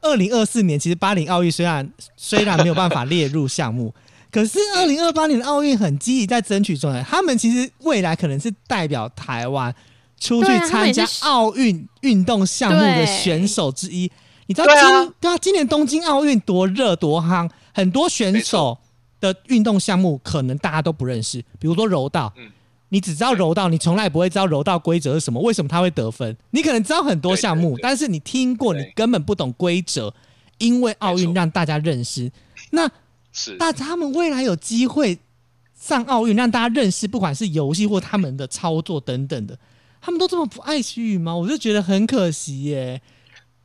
[0.02, 3.94] 二零二四年其实巴黎奥运虽然虽然没有办法列入项目，
[4.30, 6.92] 可是二零二八年的奥运很积极在争取中。
[7.04, 9.74] 他们其实未来可能是代表台湾
[10.18, 14.10] 出去参加奥运运动项目的对选手之一。
[14.46, 18.76] 你知道今对啊，今年东京奥运多热多夯，很多选手
[19.20, 22.50] 的运动项目可能大家都不认识，比如说柔道，嗯
[22.90, 26.36] 你只知道柔道，你从来不会知道柔道规则是什么，为什么他会得分？
[26.50, 30.12] 你可能知道很多项目，但是你听过，你根本不懂规则，
[30.58, 32.30] 因为奥运让大家认识。
[32.70, 32.90] 那
[33.32, 35.18] 是，那他们未来有机会
[35.74, 39.56] 上奥运，让大家认识，不管是游戏或他们的操作等等的，
[40.00, 43.00] 他们都这么不爱惜羽毛，我就觉得很可惜耶。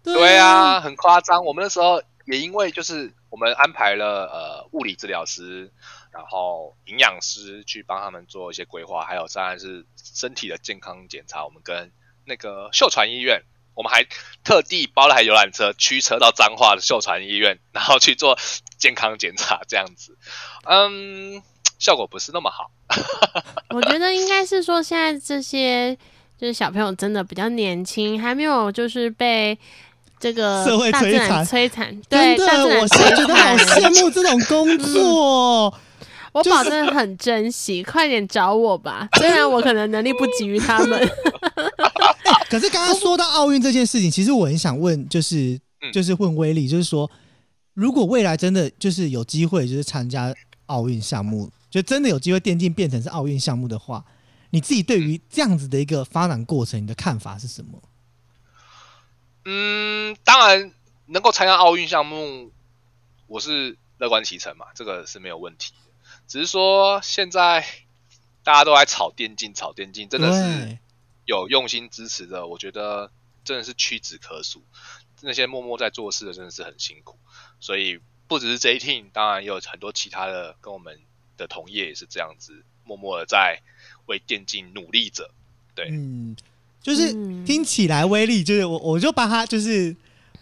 [0.03, 1.43] 对啊，很夸张。
[1.43, 5.71] 我们那时候也因为就是我们安排了呃物理治疗师，
[6.15, 11.43] 然后营养师去帮他们做一些规划，还有当然是身体的健康检查。
[11.43, 11.91] 我们跟
[12.23, 13.43] 那个秀传医院，
[13.73, 14.07] 我们还
[14.41, 18.39] 特地包了台游览车驱车到彰化的秀传医院，然后去做
[18.77, 20.17] 健康检查，这样子，
[20.63, 21.43] 嗯，
[21.79, 22.71] 效果不是那么好。
[23.75, 25.93] 我觉得应该是说，现在这些
[26.37, 29.57] 就是小朋友真的比较年轻，还没有就是被
[30.17, 35.77] 这个社会大自然摧残摧残，真对，我现在觉得好羡慕这种工作。
[36.35, 39.07] 我保证很珍惜， 快点找我吧。
[39.17, 40.99] 虽然我可能能力不及于他们，
[42.51, 47.09] 可是刚刚说到奥运这件事情，其实我很想问，就是嗯就是问威力，就是说，
[47.73, 54.03] 如果未来真的就是有机会，就是参加奥运项目，就真的有机会电竞变成是奥运项目的话，
[54.49, 57.81] 你自己对于这样子的一个发展过程，你的看法是什么？
[59.45, 60.71] 嗯，当然
[61.05, 62.51] 能够参加奥运项目，
[63.27, 65.84] 我是乐观其成嘛，这个是没有问题的。
[66.27, 67.65] 只是说现在
[68.43, 70.77] 大家都在炒电竞，炒电竞真的是，
[71.25, 73.11] 有用心支持的，我觉得
[73.43, 74.63] 真的是屈指可数。
[75.21, 77.17] 那些默默在做事的真的是很辛苦，
[77.59, 80.99] 所以不只是 J Team，当然也有很多其他的跟我们
[81.37, 83.61] 的同业也是这样子，默默的在
[84.07, 85.31] 为电竞努力着。
[85.73, 86.35] 对，嗯，
[86.81, 89.95] 就是嗯听起来威力，就是我我就把它就是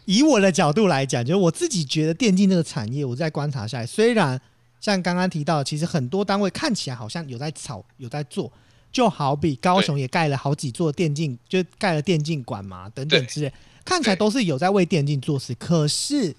[0.05, 4.41] 以我的角度来讲，就是我自己觉得电竞这个产业，我在观察下来，虽然
[4.83, 8.51] 像刚刚提到，其实很多单位看起来好像有在炒，有在做，
[8.91, 13.53] 就好比高雄也盖了好几座电竞，就盖了电竞馆嘛，等等之类，
[13.85, 15.55] 看起来都是有在为电竞做事。
[15.55, 16.35] 可是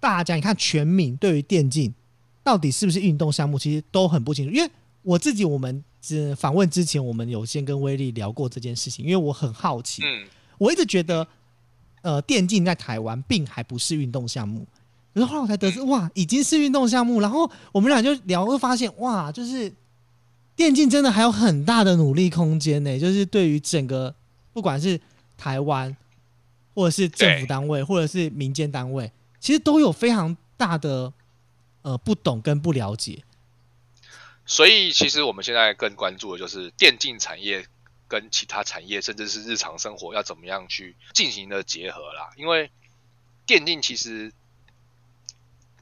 [0.00, 1.92] 大家你看，全民对于电竞
[2.42, 4.50] 到底是不是运动项目，其实都很不清楚。
[4.50, 4.70] 因为
[5.02, 10.26] 我自己，我们只访问之前，我们有先跟威力聊过这件事情，因为我很好奇，嗯，
[10.56, 11.28] 我一直觉得，
[12.00, 14.66] 呃，电竞在台湾并还不是运动项目。
[15.14, 17.20] 可是后来我才得知，哇，已经是运动项目。
[17.20, 19.72] 然后我们俩就聊，会发现，哇，就是
[20.56, 22.98] 电竞真的还有很大的努力空间呢。
[22.98, 24.12] 就是对于整个，
[24.52, 25.00] 不管是
[25.38, 25.96] 台湾，
[26.74, 31.12] 或者是政府对单位，或者是民间单位，其实都有非常大的
[31.82, 33.22] 呃不懂跟不了解。
[34.44, 37.64] 所以其实我们现在更关注的就是电竞产业
[38.08, 42.30] 跟其他产业，甚至是日常生活要怎么样去进行的结合啦。
[42.36, 42.70] 因为
[43.46, 44.32] 电竞其实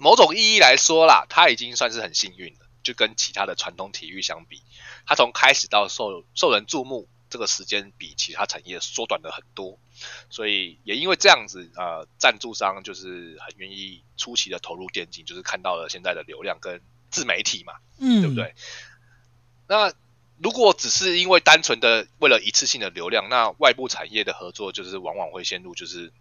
[0.03, 4.61] 某种意义来说啦，他已经算是很幸运了，就跟其他的传统体育相比，
[5.07, 9.79] 他从开始到受受人注目，这个时间比其他产业缩短了很多。
[10.29, 17.75] 所以也因为这样子，呃，赞助商就是很愿意出奇的投入电竞，就是看到了现在的流量跟自媒体嘛。
[18.01, 18.35] 嗯，对不？
[18.35, 18.57] 对？
[19.69, 19.95] 那
[20.39, 26.13] 如果只是因为单纯的为了一次性的流量，那外部产业的合作就是往往会陷入就是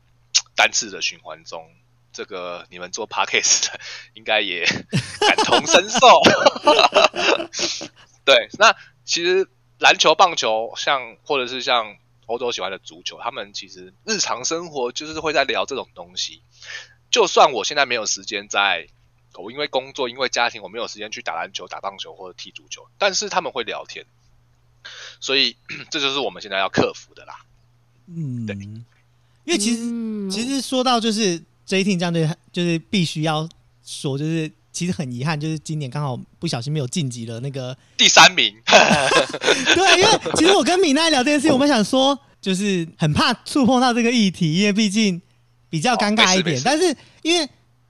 [0.56, 1.68] 单次的循环中。
[2.14, 3.80] 这个你们做 podcast 的
[4.14, 4.66] 应该也
[5.22, 6.22] 感同身受。
[8.26, 9.48] 对，那其实
[9.80, 11.98] 篮球、棒球，像或者是像
[12.28, 16.42] 欧洲喜欢的足球，他们其实日常生活就是会在聊这种东西。
[17.10, 18.88] 就算我现在没有时间在
[19.34, 24.06] 我因为工作，因为家庭，我没有时间去打篮球、打棒球或者踢足球，但是他们会聊天，
[25.20, 25.58] 所以
[25.92, 27.46] 这就是我们现在要克服的啦。
[28.08, 33.48] 嗯，对因为其实嗯其实说到就是 J Team 这样的，就是必须要
[33.86, 37.74] 说，就是其实很遗憾，就是今年刚好不小心没有晋级了那个。
[37.96, 45.22] 第三名， 对，因为其实我跟米奈聊这件事情，我们想说，就是很怕触碰到这个议题，因为毕竟
[45.70, 46.62] 比较尴尬一点。
[46.62, 47.48] 但是因为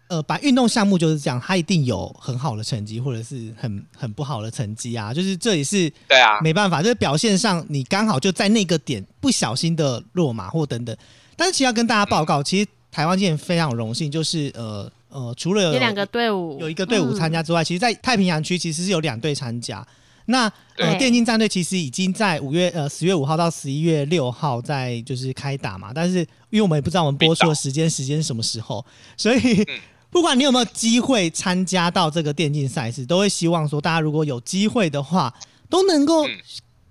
[0.09, 10.95] 呃，把运动项目就是这样，它一定有很好的成绩，或者是很很不好的成绩啊，就是这也是对啊，没办法，就是表现上你刚好就在那个点不小心的落马或等等。
[11.35, 19.85] 但是其实要跟大家报告，其实台湾今年非常荣幸，就是呃呃，除了有两个队伍，有一个队伍参加之外，其实，在太平洋区其实是有两队参加。
[20.25, 26.19] 那呃，电竞战队其实已经在五月呃十月五号到十一月六号在就是开打嘛，但是
[26.49, 28.85] 因为我们也不知道我们播出的时间时间是什么时候，
[29.15, 29.79] 所以嗯。
[30.11, 35.33] 不管你有没有机会参加到这个电竞赛事，都会希望说大家如果有机会的话，
[35.69, 36.27] 都能够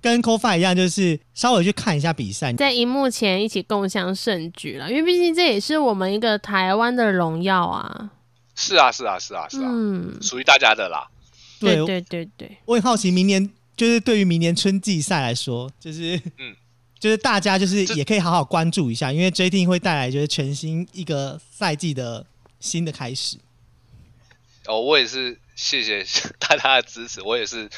[0.01, 2.53] 嗯跟 CoFi 一样，就是稍微去看一下比赛。
[2.55, 8.11] 在荧幕前一起共享盛举了，因为毕竟这也是我们一个台湾的荣耀啊。
[8.57, 11.09] 是啊，是啊，是啊，是啊，嗯，属于大家的啦。
[11.59, 16.55] 对对对对，我很好奇，明年就是对于明年春季赛来说，就是嗯
[16.99, 22.27] 就是大家就是也可以好好关注一下，因为 J T 会带来就是全新一个赛季的
[22.59, 23.37] 新的开始。
[24.67, 26.05] 哦，我也是谢谢
[26.39, 27.69] 大家的支持，我也是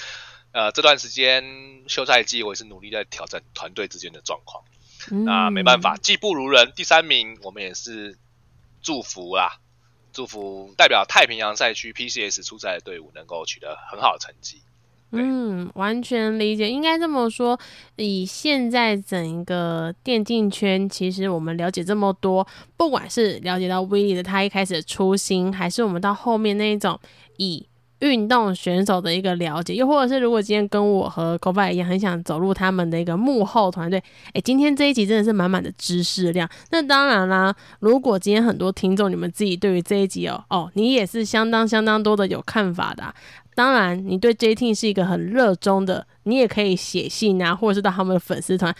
[0.52, 1.44] 呃这段时间
[1.88, 4.62] 休赛季，我也是努力在调整团队之间的状况。
[5.10, 8.16] 嗯那没办法，，技不如人，第三名我们也是
[8.82, 9.58] 祝福啦，
[10.12, 14.62] 祝福代表太平洋赛区 PCS 出赛的队伍能够取得很好的成绩。
[15.10, 16.70] 嗯，完全理解。
[16.70, 17.58] 应该这么说，
[17.96, 22.46] 以现在整个电竞圈，其实我们了解这么多，
[22.76, 26.98] 不管是了解到威力的他一开始的初心，还是我们到后面那一种
[27.36, 27.66] 以
[28.02, 34.02] 运动选手的一个了解，又或者是如果今天跟我和 c o b a 一样，很想走入他们的一个幕后团队，
[34.34, 36.48] 诶，今天这一集真的是满满的知识量。
[36.70, 43.14] 那当然啦，如果今天很多听众你们自己对于这一集哦哦，你也是相当相当多的有看法的啊、
[43.54, 48.74] 当然，你对 J Team 是一个很热衷的，你也可以写信啊，或者是到他们的粉丝团。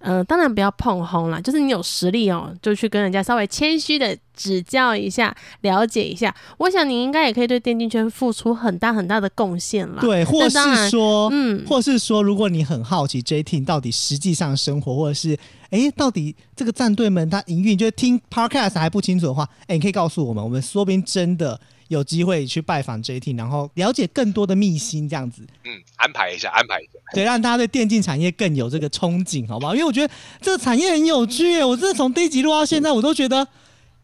[0.00, 6.34] 嗯、当然不要碰红啦，就是你有实力哦，就去跟人家稍微谦虚的指教一下，了解一下。
[6.58, 10.00] 我想你应该也可以对电竞圈付出很大很大的贡献啦。
[10.00, 15.38] 对，或是说，嗯或是说，如果你很好奇 J Team 到底实际上生活，或者是
[15.70, 26.92] 哎，到底这个战队们他营运，就是听 Podcast 还不清楚的话，哎，你可以告诉我们，我们说不定真的有机会去拜访 J Team，然后了解更多的秘辛，这样子，嗯，安排一下，安排一下。
[27.12, 29.74] 对，让大家对电竞产业更有这个憧憬，好不好？
[29.74, 33.46] 因为我觉得这个产业很有趣耶，我真的从第一集录到现在，我都觉得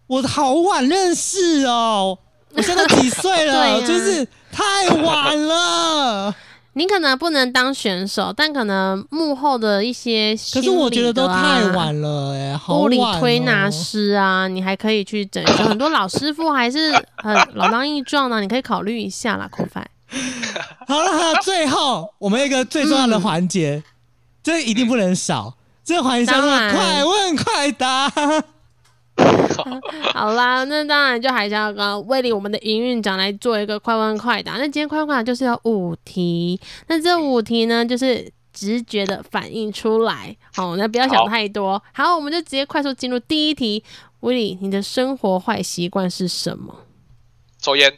[0.07, 2.19] 我好晚认识哦。
[2.57, 3.81] 我现在几岁了？
[3.87, 6.35] 就是太晚了。
[6.75, 11.65] 你可能不能当选手，但可能幕后的一些、可是我觉得都太。
[11.75, 12.99] 晚了、哎，好物理。
[13.19, 19.89] 推拿师啊，你还可以去整修，很多老师傅还是很老当益壮的，你可以考虑一下啦，口饭。
[20.87, 23.91] 好了，好了最后我们一个最重要的环节，嗯
[24.43, 25.55] 这一定不能少。
[25.85, 28.11] 这个环节叫做快问快答。
[30.13, 34.55] 好啦，那当然就还是要跟威利我们的营运长来做一个快问快答。
[34.55, 41.83] 那今天快问快答就是要五题，那这五题呢就是直觉的反应出来，好，那不要想太多。
[41.93, 43.83] 好，我们就直接快速进入第一题。
[44.21, 46.75] 威利，你的生活坏习惯是什么？
[47.61, 47.93] 抽烟，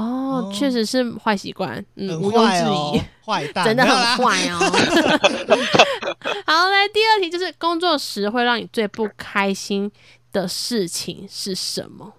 [0.00, 4.58] 哦哦，确实是坏习惯，嗯，很毋庸置疑。，坏蛋，真的很坏哦。
[6.46, 9.90] 好，来第二题就是工作时会让你最不开心
[10.32, 12.12] 的事情是什么？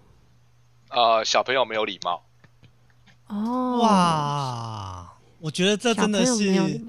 [0.90, 2.24] 呃，小朋友没有礼貌，
[3.28, 6.82] 哦，，哇，我觉得这真的是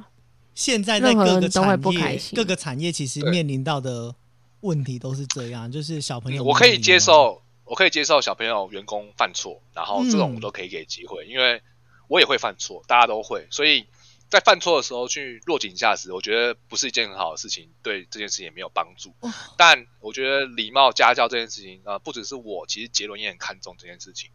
[0.55, 4.15] 现在在各个产业，不开心各个产业其实面临到的
[4.61, 6.99] 问题都是这样，就是小朋友、我可以接。
[6.99, 11.63] 受，我可以接受小朋友、员工犯错，然后这种嗯我都可以给机会，因为
[12.09, 13.87] 我也会犯错，大家都会，所以
[14.29, 19.15] 在犯错的时候去落井下石，我觉得不是一件很好的事情，对这件事情也没有帮助。
[19.21, 24.31] 哦但我觉得礼貌家教这件事情，呃，不只是我，其实杰伦也很看重这件事情，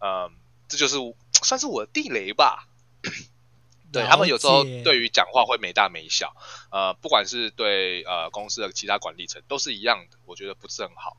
[0.00, 0.30] 嗯、
[0.68, 0.96] 这就是
[1.42, 2.68] 算是我的地雷吧。
[3.90, 6.36] 对他们有时候对于讲话会没大没小，
[6.70, 11.16] 呃，不管是对呃公司的其他管理层都是一样的，我觉得不是很好。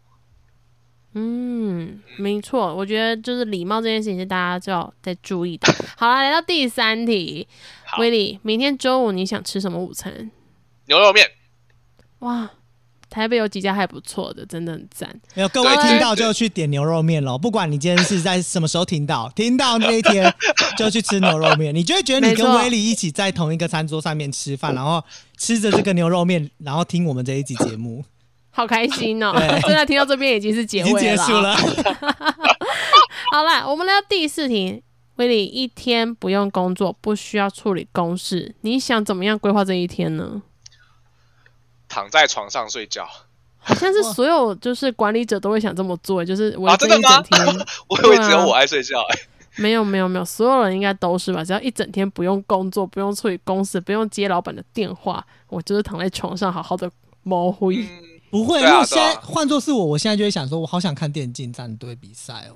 [1.14, 5.68] 嗯，没错，我觉得就是礼貌这件事情是大家就要再注意的。
[5.98, 7.48] 好了，来到第三题，
[7.98, 10.30] 威利，明天周五你想吃什么午餐？
[10.86, 11.26] 牛肉面，
[12.20, 12.52] 哇，
[13.10, 15.10] 台北有几家还不错的，真的很赞。
[15.34, 20.32] 没有各位对听到就去点牛肉面喽，不管你今天是在什么时候听到， 听到那一天
[20.78, 25.04] 就去吃牛肉面，你就会觉得你跟威利一起在同一个餐桌上面吃饭，然后
[25.38, 28.04] 吃着这个牛肉面，然后听我们这一集节目，
[28.60, 29.32] 好开心哦！
[29.34, 31.00] 对 现在听到这边已经是结尾了。
[31.00, 31.56] 结束了。
[33.32, 34.84] 好啦，我们来到第四题。
[35.16, 40.42] 威利一天不用工作，不需要处理公事，你想怎么样规划这一天呢？
[41.90, 43.08] 躺在床上睡觉。
[43.58, 47.66] 好像是所有就是管理者都会想这么做，就是我一真的吗整天？
[47.88, 49.20] 我以为只有我爱睡觉、哎，
[49.58, 51.44] 没有没有没有，所有人应该都是吧？
[51.44, 56.90] 只要一整天不用工作，不用处理公事，不用接老板的电话，我就是躺在床上好好的
[57.24, 57.76] 摸灰。
[57.78, 62.56] 嗯，不会，如果现在换作是我，我现在就会想说，我好想看电竞战队比赛哦。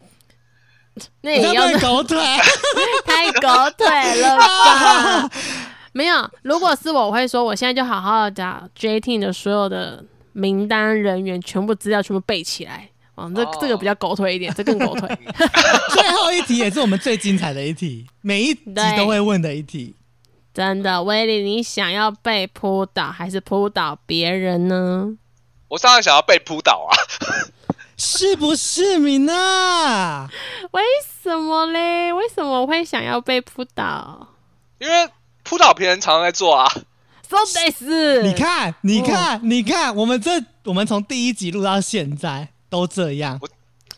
[1.22, 2.18] 那也要狗腿？
[3.06, 5.30] 太狗腿了吧？
[5.92, 10.04] 没有，如果是我，我会说，我现在就好好的把 J Team 的所有的
[10.34, 12.90] 名单人员全部资料全部背起来。
[13.16, 15.08] 哦，这、哦这个比较狗腿一点， 这更狗腿。
[15.90, 19.96] 最后一题也是我们最精彩的一题，每一集都会问的一题。
[20.54, 25.16] 真的，威利，你想要被扑倒还是扑倒别人呢？
[25.74, 26.94] 我当然想要被扑倒啊！
[27.98, 30.30] 是不是米娜？
[30.70, 30.84] 为
[31.24, 32.14] 什么嘞？
[32.14, 34.28] 为什么我会想要被扑倒
[34.78, 35.10] 因为
[35.42, 36.72] 扑倒别人常常在做啊。
[37.28, 37.82] ？So this，
[38.22, 43.40] 你看，你看，哦你看，我们这我们从第一集录到现在都这样，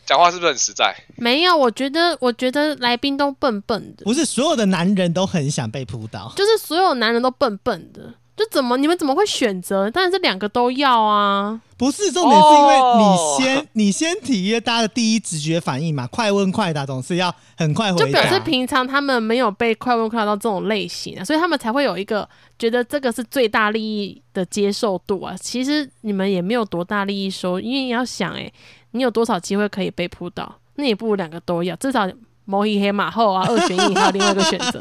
[0.06, 0.96] 讲话是不是很实在？
[1.16, 6.32] 没有，我觉得，我觉得来宾都笨笨的，不是所有的男人都很想被扑倒。
[6.36, 9.90] 就是所有男人都笨笨的，就怎么你们怎么会选择？
[9.90, 11.58] 当然是两个都要啊。
[11.78, 12.98] 不是重点，是因为哦
[13.38, 18.06] 你先、你先体验大家的第一直觉反应嘛，快问快答总是要很快回答。
[18.06, 22.28] 就表示平常他们没有被快问快答到这种类型啊，所以他们才会有一个
[22.58, 25.34] 觉得这个是最大利益的接受度啊。
[25.40, 28.52] 其实你们也没有多大利益收，因为你要想、欸，
[28.92, 30.54] 你有多少机会可以被扑倒？
[30.76, 32.06] 那也不如两个都要，至少
[32.46, 34.80] 某一黑马后啊，二选一，还有另外一个选择，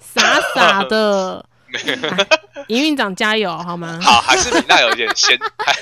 [0.00, 1.44] 傻傻的。
[1.76, 2.26] 哎
[2.68, 3.98] 营运长加油好吗？
[4.02, 5.78] 好，还是米娜有点先， 还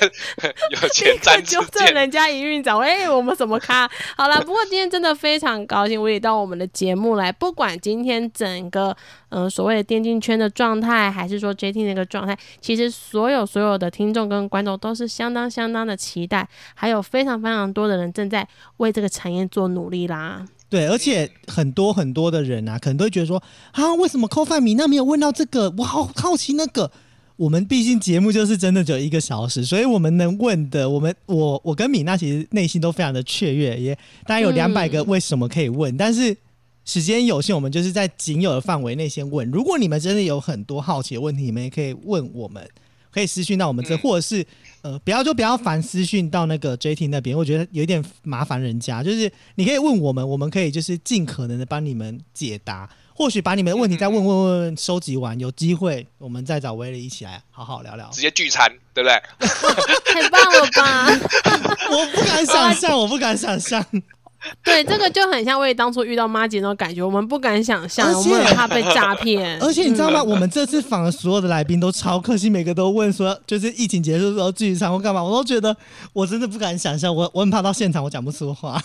[0.69, 1.87] 有前瞻之纠正。
[1.93, 3.89] 人家营运长，哎、我们怎么咖？
[4.15, 7.31] 好了，不过今天真的非常高兴，我也到我们的节目来。
[7.31, 8.95] 不管今天整个
[9.29, 20.45] 呃所谓的电竞圈的状态，还是说 JT 那个状态，其实所有所有的听众跟观众都是相当相当的期待，还有非常非常多的人正在为这个产业做努力啦。
[20.75, 25.73] 对，而且很多很多的人啊，可能都会觉得说啊，为什么扣饭米那没有问到这个？
[25.77, 26.91] 我好好奇那个。
[27.37, 33.95] 我们毕竟节目就是真的只有一个小时，所以我们能问的，我们我我跟米娜其实内心都非常的雀跃，也
[34.25, 36.35] 大概有两百个为什么可以问，但是
[36.83, 39.49] 时间有限，我们就是在仅有的范围内先问。
[39.49, 42.69] 如果你们真的有很多好奇的问题，你们也可以问我们，
[43.15, 44.45] 可以私讯到我们这，嗯或者是
[44.81, 49.01] 呃，不要就不要烦私讯到那个 JT 那边，我觉得有一点麻烦人家。
[49.01, 52.89] 就是你可以问我们，我们可以就是尽可能的帮你们解答。
[53.17, 58.09] 或许把你们的问题再问问问问收集完，有机会我们再找威利一起来好好聊聊。
[58.09, 59.15] 直接聚餐，对不对？
[60.13, 61.07] 太棒了吧！
[61.89, 63.81] 我不敢想象， 我不敢想象。
[64.63, 69.59] 对，这个就很像我也当初遇到妈姐那种感觉，我们不敢想象，而且我们很怕被诈骗。
[69.59, 70.21] 而且你知道吗？
[70.21, 75.75] 我们这次访的所有的来宾都超客气，每个都问说，就是疫情结束之后聚餐或干嘛，我都觉得
[76.13, 78.81] 我真的不敢想象，我我很怕到现场我讲不出话。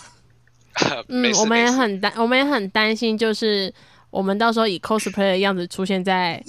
[1.09, 3.71] 嗯我们也很担，我们也很担心，就是
[4.11, 6.39] 我们到时候以 cosplay 的样子出现在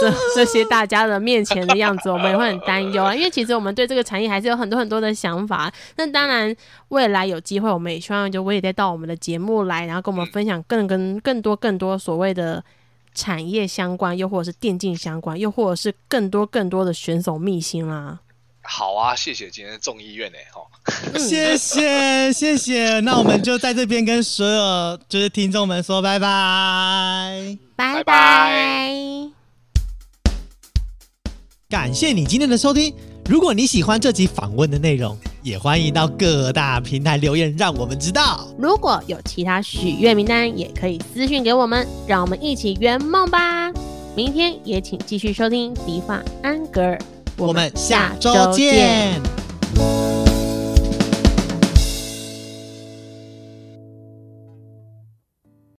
[0.00, 3.14] 这这些大家的面前的样子，我们也会很担忧啊。
[3.14, 5.72] 因为其实我们对这个产业还是有很多很多的想法。
[5.96, 6.52] 那当然，
[6.88, 12.64] 未来有机会，我们也希望就我也再到我们的节目来，然后跟我们分享更跟更多更多所谓的。
[13.12, 18.20] 产业相关，又或者是电竞相关，又或者是更多更多的选手秘辛啦。
[18.62, 20.66] 好啊，谢谢今天的众议院呢，哦，
[21.18, 27.58] 谢谢谢谢，那我们就在这边跟所有就是听众们说拜拜。
[27.76, 28.92] 拜拜拜
[31.68, 32.94] 感谢你今天的收听。
[33.26, 38.48] 如果你喜欢这集访问的内容，也欢迎到各大平台留言，让我们知道。
[38.58, 43.72] 如果有其他许愿名单，也可以私讯给我们，让我们一起圆梦吧。
[44.16, 46.98] 明天也请继续收听迪法安格尔，
[47.40, 49.18] 我们下周见。